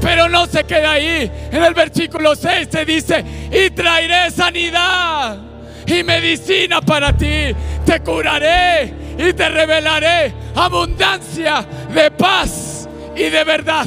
Pero 0.00 0.30
no 0.30 0.46
se 0.46 0.64
queda 0.64 0.92
ahí. 0.92 1.30
En 1.52 1.62
el 1.62 1.74
versículo 1.74 2.34
6 2.34 2.68
se 2.72 2.86
dice, 2.86 3.22
y 3.52 3.68
traeré 3.68 4.30
sanidad. 4.30 5.36
y 5.86 6.02
medicina 6.02 6.80
para 6.80 7.14
ti. 7.14 7.54
Te 7.84 8.00
curaré 8.00 8.94
y 9.18 9.30
te 9.34 9.46
revelaré 9.46 10.32
abundancia 10.54 11.66
de 11.92 12.10
paz 12.12 12.88
y 13.14 13.24
de 13.24 13.44
verdad. 13.44 13.84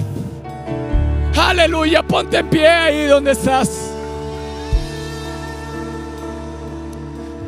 Aleluya, 1.35 2.03
ponte 2.03 2.37
en 2.37 2.49
pie 2.49 2.67
ahí 2.67 3.05
donde 3.05 3.31
estás. 3.31 3.69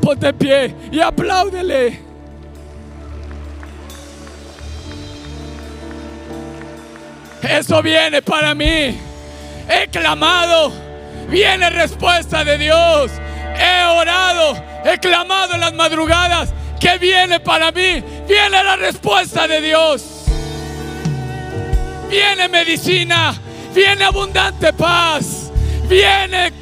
Ponte 0.01 0.33
pie 0.33 0.75
y 0.91 0.99
apláudele. 0.99 1.99
Eso 7.41 7.81
viene 7.81 8.21
para 8.21 8.55
mí. 8.55 8.99
He 9.69 9.87
clamado. 9.91 10.71
Viene 11.29 11.69
respuesta 11.69 12.43
de 12.43 12.57
Dios. 12.57 13.11
He 13.55 13.85
orado. 13.85 14.63
He 14.83 14.97
clamado 14.99 15.53
en 15.53 15.61
las 15.61 15.73
madrugadas. 15.73 16.53
Que 16.79 16.97
viene 16.97 17.39
para 17.39 17.71
mí. 17.71 18.03
Viene 18.27 18.63
la 18.63 18.75
respuesta 18.75 19.47
de 19.47 19.61
Dios. 19.61 20.25
Viene 22.09 22.47
medicina. 22.47 23.33
Viene 23.75 24.05
abundante 24.05 24.71
paz. 24.71 25.51
Viene. 25.89 26.53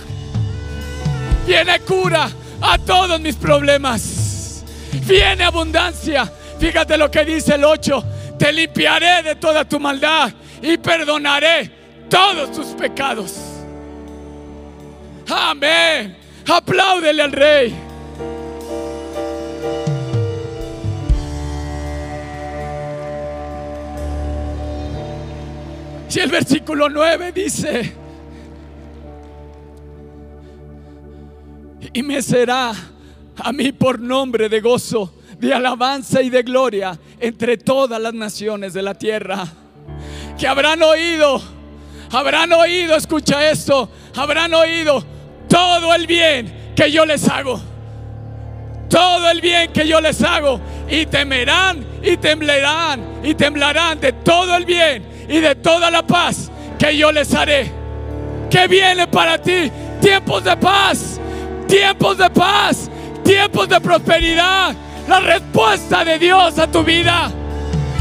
Viene 1.46 1.80
cura 1.82 2.28
a 2.60 2.78
todos 2.80 3.22
mis 3.22 3.36
problemas. 3.36 4.64
Viene 5.06 5.44
abundancia. 5.44 6.32
Fíjate 6.60 6.98
lo 6.98 7.12
que 7.12 7.24
dice 7.24 7.54
el 7.54 7.66
8. 7.66 8.04
Te 8.40 8.52
limpiaré 8.52 9.22
de 9.22 9.36
toda 9.36 9.64
tu 9.64 9.80
maldad 9.80 10.34
y 10.62 10.78
perdonaré 10.78 11.70
todos 12.10 12.52
tus 12.52 12.68
pecados. 12.68 13.36
Amén. 15.30 16.18
Apláudele 16.48 17.22
al 17.22 17.32
rey. 17.32 17.93
Y 26.16 26.20
el 26.20 26.30
versículo 26.30 26.90
9 26.90 27.32
dice, 27.32 27.94
y 31.92 32.04
me 32.04 32.22
será 32.22 32.72
a 33.38 33.52
mí 33.52 33.72
por 33.72 34.00
nombre 34.00 34.48
de 34.48 34.62
gozo, 34.62 35.16
de 35.40 35.54
alabanza 35.54 36.22
y 36.22 36.30
de 36.30 36.44
gloria 36.44 37.00
entre 37.20 37.58
todas 37.58 38.00
las 38.00 38.14
naciones 38.14 38.74
de 38.74 38.84
la 38.84 38.94
tierra, 38.94 39.48
que 40.38 40.48
habrán 40.48 40.84
oído, 40.84 41.42
habrán 42.12 42.54
oído, 42.54 42.96
escucha 42.96 43.50
esto, 43.50 43.90
habrán 44.16 44.54
oído 44.54 45.04
todo 45.50 45.96
el 45.96 46.06
bien 46.06 46.74
que 46.76 46.92
yo 46.92 47.08
les 47.08 47.28
hago, 47.28 47.60
todo 48.88 49.32
el 49.32 49.42
bien 49.42 49.74
que 49.74 49.88
yo 49.88 50.00
les 50.00 50.22
hago, 50.22 50.62
y 50.88 51.08
temerán 51.08 51.84
y 52.04 52.18
temblarán 52.18 53.22
y 53.24 53.34
temblarán 53.34 54.00
de 54.00 54.14
todo 54.14 54.56
el 54.56 54.66
bien 54.66 55.13
y 55.28 55.40
de 55.40 55.56
toda 55.56 55.90
la 55.90 56.04
paz 56.04 56.52
que 56.78 56.96
yo 56.98 57.12
les 57.12 57.34
haré. 57.34 57.72
Que 58.50 58.68
viene 58.68 59.08
para 59.08 59.38
ti 59.38 59.72
tiempos 60.02 60.44
de 60.44 60.56
paz, 60.58 61.20
tiempos 61.68 62.18
de 62.18 62.30
paz, 62.30 62.90
tiempos 63.24 63.70
de 63.70 63.82
prosperidad, 63.82 64.76
la 65.08 65.20
respuesta 65.20 66.04
de 66.04 66.20
Dios 66.20 66.60
a 66.60 66.68
tu 66.68 66.84
vida. 66.84 67.32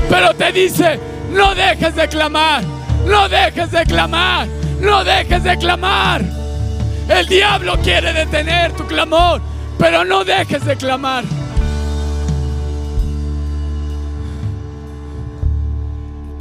Pero 0.09 0.35
te 0.35 0.53
dice, 0.53 0.99
no 1.31 1.55
dejes 1.55 1.95
de 1.95 2.09
clamar, 2.09 2.63
no 3.07 3.29
dejes 3.29 3.71
de 3.71 3.85
clamar, 3.85 4.47
no 4.81 5.05
dejes 5.05 5.43
de 5.43 5.57
clamar. 5.57 6.23
El 7.09 7.27
diablo 7.27 7.79
quiere 7.83 8.13
detener 8.13 8.73
tu 8.73 8.87
clamor, 8.87 9.41
pero 9.79 10.05
no 10.05 10.25
dejes 10.25 10.65
de 10.65 10.77
clamar. 10.77 11.25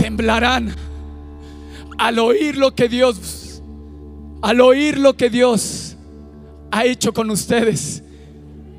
Temblarán 0.01 0.75
al 1.99 2.17
oír 2.17 2.57
lo 2.57 2.73
que 2.73 2.89
Dios, 2.89 3.61
al 4.41 4.59
oír 4.59 4.97
lo 4.97 5.15
que 5.15 5.29
Dios 5.29 5.95
ha 6.71 6.85
hecho 6.85 7.13
con 7.13 7.29
ustedes. 7.29 8.01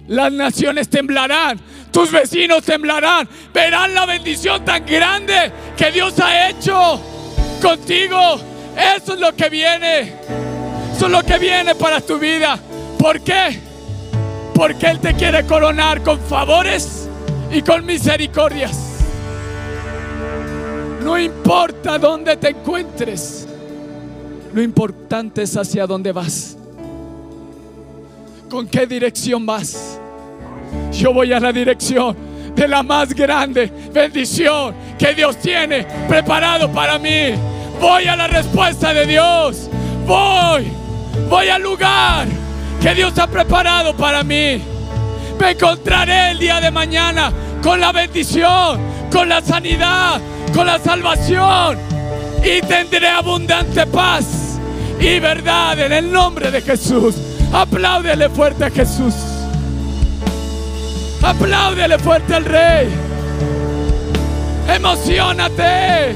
Las 0.08 0.32
naciones 0.32 0.88
temblarán, 0.88 1.60
tus 1.92 2.10
vecinos 2.10 2.64
temblarán, 2.64 3.28
verán 3.54 3.94
la 3.94 4.04
bendición 4.04 4.64
tan 4.64 4.84
grande 4.84 5.52
que 5.76 5.92
Dios 5.92 6.18
ha 6.18 6.48
hecho 6.48 7.00
contigo. 7.62 8.40
Eso 8.96 9.14
es 9.14 9.20
lo 9.20 9.32
que 9.36 9.48
viene. 9.48 10.14
Eso 10.96 11.06
es 11.06 11.12
lo 11.12 11.22
que 11.22 11.38
viene 11.38 11.76
para 11.76 12.00
tu 12.00 12.18
vida. 12.18 12.58
¿Por 12.98 13.20
qué? 13.20 13.60
Porque 14.56 14.86
Él 14.86 14.98
te 14.98 15.14
quiere 15.14 15.46
coronar 15.46 16.02
con 16.02 16.18
favores 16.18 17.08
y 17.52 17.62
con 17.62 17.86
misericordias. 17.86 18.91
No 21.04 21.18
importa 21.18 21.98
dónde 21.98 22.36
te 22.36 22.50
encuentres. 22.50 23.48
Lo 24.52 24.62
importante 24.62 25.42
es 25.42 25.56
hacia 25.56 25.86
dónde 25.86 26.12
vas. 26.12 26.56
¿Con 28.48 28.66
qué 28.66 28.86
dirección 28.86 29.46
vas? 29.46 29.98
Yo 30.92 31.12
voy 31.12 31.32
a 31.32 31.40
la 31.40 31.52
dirección 31.52 32.16
de 32.54 32.68
la 32.68 32.82
más 32.82 33.14
grande 33.14 33.72
bendición 33.92 34.74
que 34.98 35.14
Dios 35.14 35.38
tiene 35.38 35.86
preparado 36.08 36.70
para 36.70 36.98
mí. 36.98 37.34
Voy 37.80 38.04
a 38.04 38.14
la 38.14 38.26
respuesta 38.26 38.92
de 38.92 39.06
Dios. 39.06 39.68
Voy. 40.06 40.66
Voy 41.28 41.48
al 41.48 41.62
lugar 41.62 42.26
que 42.80 42.94
Dios 42.94 43.18
ha 43.18 43.26
preparado 43.26 43.96
para 43.96 44.22
mí. 44.22 44.60
Me 45.40 45.50
encontraré 45.50 46.32
el 46.32 46.38
día 46.38 46.60
de 46.60 46.70
mañana 46.70 47.32
con 47.62 47.80
la 47.80 47.90
bendición, 47.90 48.78
con 49.10 49.28
la 49.28 49.40
sanidad, 49.40 50.20
con 50.54 50.66
la 50.66 50.78
salvación 50.78 51.78
y 52.44 52.60
tendré 52.62 53.08
abundante 53.08 53.86
paz 53.86 54.58
y 55.00 55.18
verdad 55.18 55.78
en 55.78 55.92
el 55.92 56.12
nombre 56.12 56.50
de 56.50 56.60
Jesús. 56.60 57.14
Apláudele 57.52 58.28
fuerte 58.28 58.64
a 58.64 58.70
Jesús. 58.70 59.14
Apláudele 61.22 61.98
fuerte 61.98 62.34
al 62.34 62.44
Rey. 62.44 62.88
Emocionate. 64.68 66.14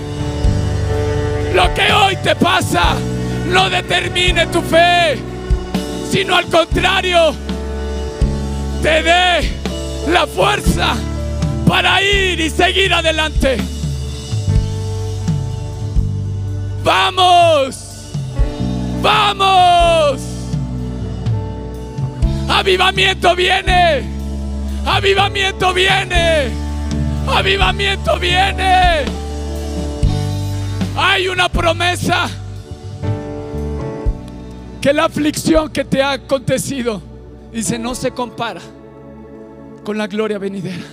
Lo 1.55 1.72
que 1.74 1.93
hoy 1.93 2.16
te 2.16 2.34
pasa 2.37 2.95
no 3.51 3.70
determine 3.70 4.47
tu 4.49 4.61
fe, 4.62 5.18
sino 6.11 6.37
al 6.37 6.47
contrario, 6.47 7.34
te 8.82 9.03
dé 9.03 9.51
la 10.09 10.26
fuerza 10.26 10.95
para 11.66 12.03
ir 12.03 12.41
y 12.41 12.51
seguir 12.51 12.93
adelante. 12.93 13.76
Vamos, 16.87 18.12
vamos. 19.03 20.22
Avivamiento 22.49 23.34
viene, 23.34 24.05
avivamiento 24.87 25.74
viene, 25.74 26.49
avivamiento 27.26 28.20
viene. 28.20 29.05
Hay 30.97 31.26
una 31.26 31.49
promesa 31.49 32.30
que 34.80 34.93
la 34.93 35.07
aflicción 35.07 35.70
que 35.70 35.84
te 35.84 36.05
ha 36.05 36.12
acontecido, 36.12 37.03
dice, 37.53 37.80
no 37.80 37.97
se 37.97 38.12
compara 38.12 38.61
con 39.82 39.99
la 39.99 40.07
gloria 40.07 40.39
venidera. 40.39 40.84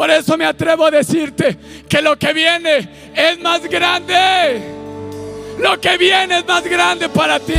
Por 0.00 0.10
eso 0.10 0.38
me 0.38 0.46
atrevo 0.46 0.86
a 0.86 0.90
decirte 0.90 1.58
que 1.86 2.00
lo 2.00 2.18
que 2.18 2.32
viene 2.32 2.88
es 3.14 3.38
más 3.40 3.60
grande. 3.64 4.62
Lo 5.58 5.78
que 5.78 5.98
viene 5.98 6.38
es 6.38 6.46
más 6.46 6.64
grande 6.64 7.10
para 7.10 7.38
ti. 7.38 7.52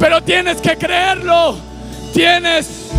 Pero 0.00 0.22
tienes 0.22 0.62
que 0.62 0.78
creerlo. 0.78 1.58
Tienes, 2.14 2.90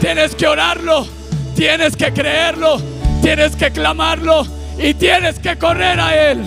tienes 0.00 0.34
que 0.34 0.46
orarlo. 0.46 1.06
Tienes 1.54 1.94
que 1.96 2.14
creerlo. 2.14 2.80
Tienes 3.20 3.54
que 3.54 3.70
clamarlo. 3.70 4.46
Y 4.78 4.94
tienes 4.94 5.38
que 5.38 5.58
correr 5.58 6.00
a 6.00 6.30
Él. 6.30 6.38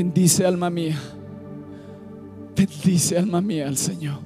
Bendice 0.00 0.46
alma 0.46 0.70
mía. 0.70 0.98
Bendice 2.56 3.18
alma 3.18 3.42
mía 3.42 3.68
al 3.68 3.76
Señor. 3.76 4.20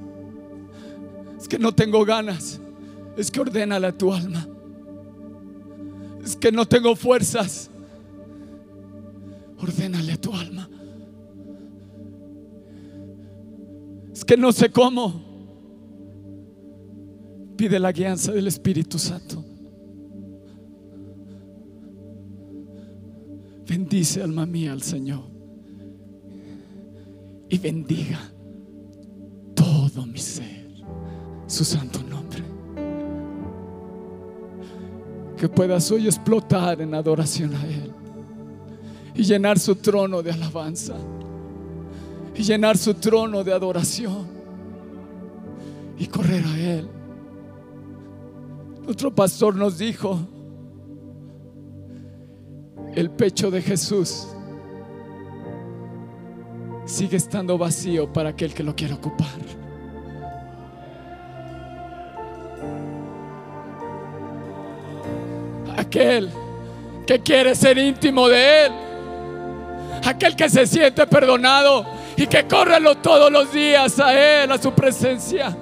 Es 1.36 1.48
que 1.48 1.58
no 1.58 1.74
tengo 1.74 2.04
ganas. 2.04 2.60
Es 3.16 3.28
que 3.28 3.40
ordénale 3.40 3.88
a 3.88 3.98
tu 3.98 4.12
alma. 4.12 4.46
Es 6.22 6.36
que 6.36 6.52
no 6.52 6.64
tengo 6.64 6.94
fuerzas. 6.94 7.70
Ordénale 9.58 10.12
a 10.12 10.16
tu 10.16 10.32
alma. 10.32 10.70
Es 14.12 14.24
que 14.24 14.36
no 14.36 14.52
sé 14.52 14.70
cómo. 14.70 15.24
Pide 17.56 17.80
la 17.80 17.90
guianza 17.90 18.30
del 18.30 18.46
Espíritu 18.46 18.96
Santo. 18.96 19.44
Bendice 23.66 24.22
alma 24.22 24.46
mía 24.46 24.72
al 24.72 24.82
Señor 24.82 25.33
y 27.48 27.58
bendiga 27.58 28.20
todo 29.54 30.06
mi 30.06 30.18
ser, 30.18 30.68
su 31.46 31.64
santo 31.64 32.00
nombre. 32.02 32.42
Que 35.36 35.48
puedas 35.48 35.90
hoy 35.90 36.06
explotar 36.06 36.80
en 36.80 36.94
adoración 36.94 37.54
a 37.54 37.66
Él 37.66 37.92
y 39.14 39.22
llenar 39.22 39.58
su 39.58 39.76
trono 39.76 40.22
de 40.22 40.32
alabanza 40.32 40.94
y 42.34 42.42
llenar 42.42 42.76
su 42.76 42.94
trono 42.94 43.44
de 43.44 43.52
adoración 43.52 44.26
y 45.98 46.06
correr 46.06 46.44
a 46.44 46.58
Él. 46.58 46.88
Nuestro 48.84 49.14
pastor 49.14 49.54
nos 49.54 49.78
dijo, 49.78 50.18
el 52.94 53.10
pecho 53.10 53.50
de 53.50 53.62
Jesús 53.62 54.28
sigue 56.86 57.16
estando 57.16 57.56
vacío 57.56 58.12
para 58.12 58.30
aquel 58.30 58.52
que 58.54 58.62
lo 58.62 58.74
quiera 58.74 58.94
ocupar. 58.94 59.28
Aquel 65.76 66.30
que 67.06 67.20
quiere 67.20 67.54
ser 67.54 67.78
íntimo 67.78 68.28
de 68.28 68.66
Él. 68.66 68.72
Aquel 70.04 70.36
que 70.36 70.48
se 70.48 70.66
siente 70.66 71.06
perdonado 71.06 71.86
y 72.16 72.26
que 72.26 72.46
corre 72.46 72.78
todos 73.02 73.30
los 73.30 73.52
días 73.52 73.98
a 73.98 74.14
Él, 74.42 74.52
a 74.52 74.58
su 74.58 74.72
presencia. 74.72 75.56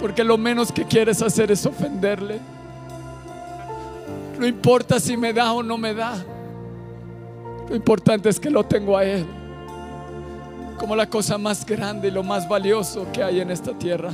Porque 0.00 0.22
lo 0.22 0.38
menos 0.38 0.70
que 0.70 0.84
quieres 0.84 1.22
hacer 1.22 1.50
es 1.50 1.64
ofenderle. 1.66 2.38
No 4.38 4.46
importa 4.46 5.00
si 5.00 5.16
me 5.16 5.32
da 5.32 5.52
o 5.52 5.62
no 5.62 5.78
me 5.78 5.94
da. 5.94 6.22
Lo 7.68 7.74
importante 7.74 8.28
es 8.28 8.38
que 8.38 8.50
lo 8.50 8.64
tengo 8.64 8.96
a 8.96 9.04
Él. 9.04 9.26
Como 10.78 10.94
la 10.94 11.08
cosa 11.08 11.36
más 11.36 11.64
grande 11.66 12.08
y 12.08 12.10
lo 12.10 12.22
más 12.22 12.48
valioso 12.48 13.06
que 13.12 13.22
hay 13.22 13.40
en 13.40 13.50
esta 13.50 13.72
tierra. 13.72 14.12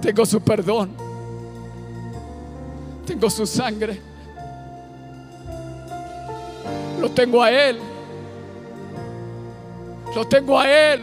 Tengo 0.00 0.26
su 0.26 0.40
perdón. 0.40 0.90
Tengo 3.06 3.30
su 3.30 3.46
sangre. 3.46 4.00
Lo 7.00 7.10
tengo 7.10 7.42
a 7.42 7.50
Él. 7.50 7.78
Lo 10.14 10.26
tengo 10.26 10.58
a 10.58 10.68
Él. 10.68 11.02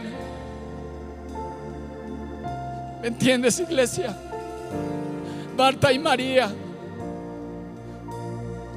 ¿Me 3.00 3.08
entiendes, 3.08 3.58
iglesia? 3.60 4.14
Marta 5.56 5.92
y 5.92 5.98
María. 5.98 6.52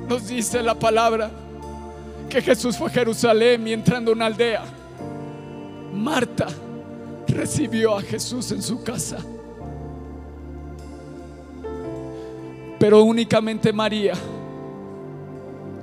Nos 0.07 0.27
dice 0.27 0.63
la 0.63 0.75
palabra 0.75 1.29
que 2.29 2.41
Jesús 2.41 2.77
fue 2.77 2.87
a 2.87 2.91
Jerusalén 2.93 3.67
y 3.67 3.73
entrando 3.73 4.11
a 4.11 4.13
una 4.13 4.27
aldea. 4.27 4.63
Marta 5.93 6.47
recibió 7.27 7.97
a 7.97 8.01
Jesús 8.01 8.51
en 8.51 8.61
su 8.61 8.83
casa. 8.83 9.17
Pero 12.79 13.03
únicamente 13.03 13.73
María 13.73 14.13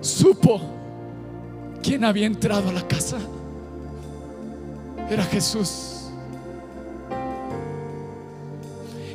supo 0.00 0.60
quién 1.82 2.04
había 2.04 2.26
entrado 2.26 2.70
a 2.70 2.72
la 2.72 2.86
casa. 2.86 3.18
Era 5.10 5.24
Jesús. 5.24 6.10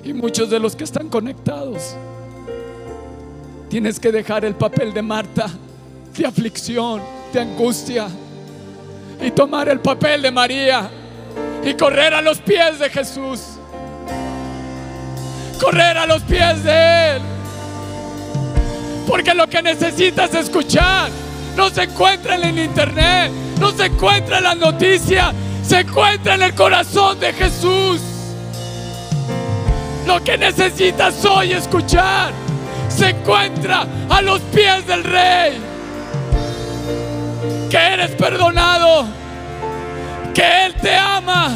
Y 0.03 0.13
muchos 0.13 0.49
de 0.49 0.59
los 0.59 0.75
que 0.75 0.83
están 0.83 1.09
conectados, 1.09 1.95
tienes 3.69 3.99
que 3.99 4.11
dejar 4.11 4.45
el 4.45 4.55
papel 4.55 4.93
de 4.93 5.01
Marta, 5.01 5.47
de 6.17 6.25
aflicción, 6.25 7.01
de 7.33 7.41
angustia, 7.41 8.07
y 9.21 9.31
tomar 9.31 9.69
el 9.69 9.79
papel 9.79 10.21
de 10.21 10.31
María 10.31 10.89
y 11.63 11.73
correr 11.75 12.13
a 12.13 12.21
los 12.21 12.39
pies 12.39 12.79
de 12.79 12.89
Jesús. 12.89 13.41
Correr 15.59 15.97
a 15.97 16.07
los 16.07 16.23
pies 16.23 16.63
de 16.63 17.15
Él. 17.15 17.21
Porque 19.07 19.33
lo 19.33 19.47
que 19.47 19.61
necesitas 19.61 20.33
escuchar 20.33 21.09
no 21.55 21.69
se 21.69 21.83
encuentra 21.83 22.35
en 22.35 22.43
el 22.45 22.59
internet, 22.59 23.31
no 23.59 23.71
se 23.71 23.85
encuentra 23.85 24.39
en 24.39 24.43
la 24.43 24.55
noticia, 24.55 25.33
se 25.63 25.81
encuentra 25.81 26.35
en 26.35 26.41
el 26.43 26.55
corazón 26.55 27.19
de 27.19 27.31
Jesús. 27.33 28.01
Lo 30.07 30.23
que 30.23 30.37
necesitas 30.37 31.23
hoy 31.25 31.53
escuchar 31.53 32.31
se 32.89 33.09
encuentra 33.09 33.85
a 34.09 34.21
los 34.21 34.41
pies 34.41 34.87
del 34.87 35.03
Rey. 35.03 35.70
Que 37.71 37.77
eres 37.77 38.11
perdonado, 38.11 39.05
que 40.33 40.65
Él 40.65 40.75
te 40.81 40.93
ama 40.93 41.55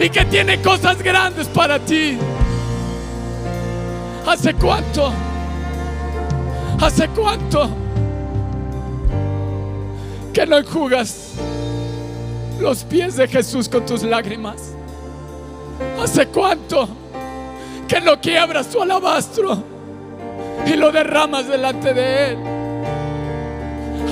y 0.00 0.08
que 0.08 0.24
tiene 0.24 0.62
cosas 0.62 1.02
grandes 1.02 1.46
para 1.46 1.78
ti. 1.78 2.16
¿Hace 4.26 4.54
cuánto? 4.54 5.12
¿Hace 6.80 7.06
cuánto 7.08 7.68
que 10.32 10.46
no 10.46 10.56
enjugas 10.56 11.32
los 12.58 12.82
pies 12.84 13.16
de 13.16 13.28
Jesús 13.28 13.68
con 13.68 13.84
tus 13.84 14.02
lágrimas? 14.02 14.72
¿Hace 16.02 16.28
cuánto 16.28 16.88
que 17.86 18.00
no 18.00 18.18
quiebras 18.22 18.68
tu 18.68 18.80
alabastro 18.80 19.62
y 20.64 20.76
lo 20.76 20.90
derramas 20.90 21.46
delante 21.46 21.92
de 21.92 22.30
Él? 22.30 22.57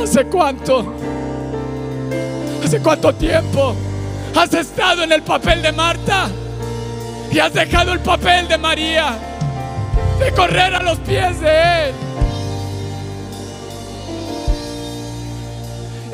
¿Hace 0.02 0.24
cuánto? 0.26 0.94
¿Hace 2.64 2.80
cuánto 2.80 3.14
tiempo 3.14 3.74
has 4.34 4.52
estado 4.54 5.02
en 5.02 5.12
el 5.12 5.22
papel 5.22 5.62
de 5.62 5.72
Marta 5.72 6.28
y 7.30 7.38
has 7.38 7.52
dejado 7.52 7.92
el 7.92 8.00
papel 8.00 8.48
de 8.48 8.58
María 8.58 9.16
de 10.18 10.32
correr 10.32 10.74
a 10.74 10.82
los 10.82 10.98
pies 11.00 11.40
de 11.40 11.88
Él? 11.88 11.94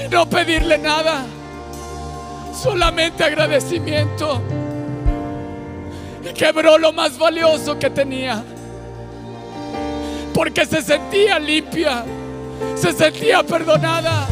Y 0.04 0.08
no 0.08 0.28
pedirle 0.28 0.78
nada, 0.78 1.24
solamente 2.54 3.24
agradecimiento. 3.24 4.40
Y 6.24 6.32
quebró 6.32 6.78
lo 6.78 6.92
más 6.92 7.18
valioso 7.18 7.78
que 7.78 7.90
tenía. 7.90 8.42
Porque 10.34 10.66
se 10.66 10.82
sentía 10.82 11.38
limpia, 11.38 12.04
se 12.74 12.92
sentía 12.92 13.42
perdonada. 13.42 14.26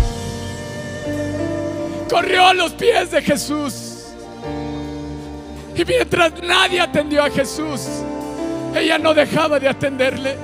Corrió 2.11 2.47
a 2.47 2.55
los 2.55 2.73
pies 2.73 3.11
de 3.11 3.23
Jesús. 3.23 4.07
Y 5.77 5.85
mientras 5.85 6.33
nadie 6.43 6.81
atendió 6.81 7.23
a 7.23 7.31
Jesús, 7.31 7.87
ella 8.75 8.99
no 8.99 9.15
dejaba 9.15 9.59
de 9.61 9.69
atenderle 9.69 10.37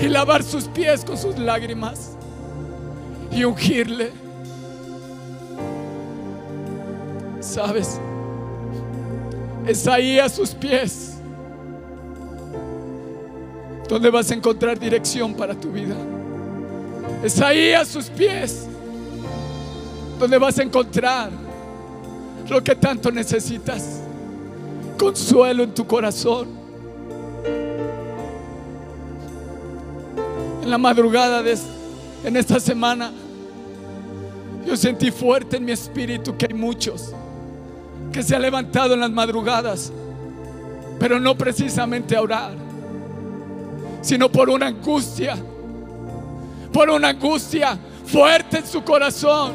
y 0.00 0.08
lavar 0.08 0.42
sus 0.42 0.64
pies 0.64 1.04
con 1.04 1.18
sus 1.18 1.38
lágrimas 1.38 2.16
y 3.30 3.44
ungirle. 3.44 4.12
¿Sabes? 7.40 8.00
Es 9.66 9.86
ahí 9.86 10.18
a 10.18 10.28
sus 10.28 10.50
pies 10.50 11.13
donde 13.88 14.10
vas 14.10 14.30
a 14.30 14.34
encontrar 14.34 14.78
dirección 14.78 15.34
para 15.34 15.54
tu 15.54 15.70
vida. 15.70 15.96
Es 17.22 17.40
ahí 17.40 17.72
a 17.72 17.84
sus 17.84 18.06
pies 18.06 18.66
donde 20.18 20.38
vas 20.38 20.58
a 20.58 20.62
encontrar 20.62 21.30
lo 22.48 22.62
que 22.62 22.74
tanto 22.74 23.10
necesitas. 23.10 24.00
Consuelo 24.98 25.64
en 25.64 25.74
tu 25.74 25.86
corazón. 25.86 26.48
En 30.62 30.70
la 30.70 30.78
madrugada 30.78 31.42
de 31.42 31.58
en 32.24 32.36
esta 32.36 32.58
semana 32.58 33.12
yo 34.66 34.76
sentí 34.76 35.10
fuerte 35.10 35.58
en 35.58 35.64
mi 35.66 35.72
espíritu 35.72 36.36
que 36.36 36.46
hay 36.46 36.54
muchos 36.54 37.12
que 38.12 38.22
se 38.22 38.34
han 38.34 38.42
levantado 38.42 38.94
en 38.94 39.00
las 39.00 39.10
madrugadas, 39.10 39.92
pero 40.98 41.18
no 41.20 41.36
precisamente 41.36 42.16
a 42.16 42.22
orar, 42.22 42.54
sino 44.04 44.30
por 44.30 44.50
una 44.50 44.66
angustia, 44.66 45.34
por 46.72 46.90
una 46.90 47.08
angustia 47.08 47.78
fuerte 48.04 48.58
en 48.58 48.66
su 48.66 48.84
corazón, 48.84 49.52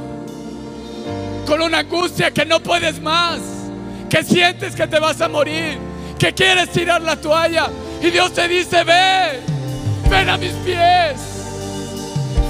con 1.46 1.62
una 1.62 1.80
angustia 1.80 2.32
que 2.32 2.46
no 2.46 2.60
puedes 2.60 3.00
más, 3.00 3.40
que 4.10 4.24
sientes 4.24 4.76
que 4.76 4.88
te 4.88 5.00
vas 5.00 5.22
a 5.22 5.30
morir, 5.30 5.78
que 6.18 6.34
quieres 6.34 6.70
tirar 6.72 7.02
la 7.04 7.16
toalla 7.16 7.70
y 8.02 8.10
Dios 8.10 8.34
te 8.34 8.48
dice, 8.48 8.84
ve, 8.84 9.40
ven 10.10 10.30
a 10.30 10.38
mis 10.38 10.54
pies, 10.66 11.22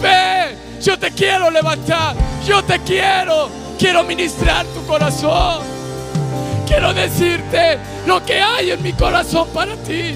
ve, 0.02 0.56
yo 0.82 0.97
te 0.97 1.12
quiero 1.12 1.52
levantar, 1.52 2.16
yo 2.47 2.64
te 2.64 2.80
quiero, 2.80 3.50
quiero 3.78 4.04
ministrar 4.04 4.66
tu 4.68 4.86
corazón. 4.88 5.64
quiero 6.66 6.93
decirte 6.93 7.78
lo 8.08 8.24
que 8.26 8.39
hay 8.39 8.72
en 8.72 8.82
mi 8.82 8.93
corazón 8.93 9.50
para 9.54 9.76
ti. 9.76 10.16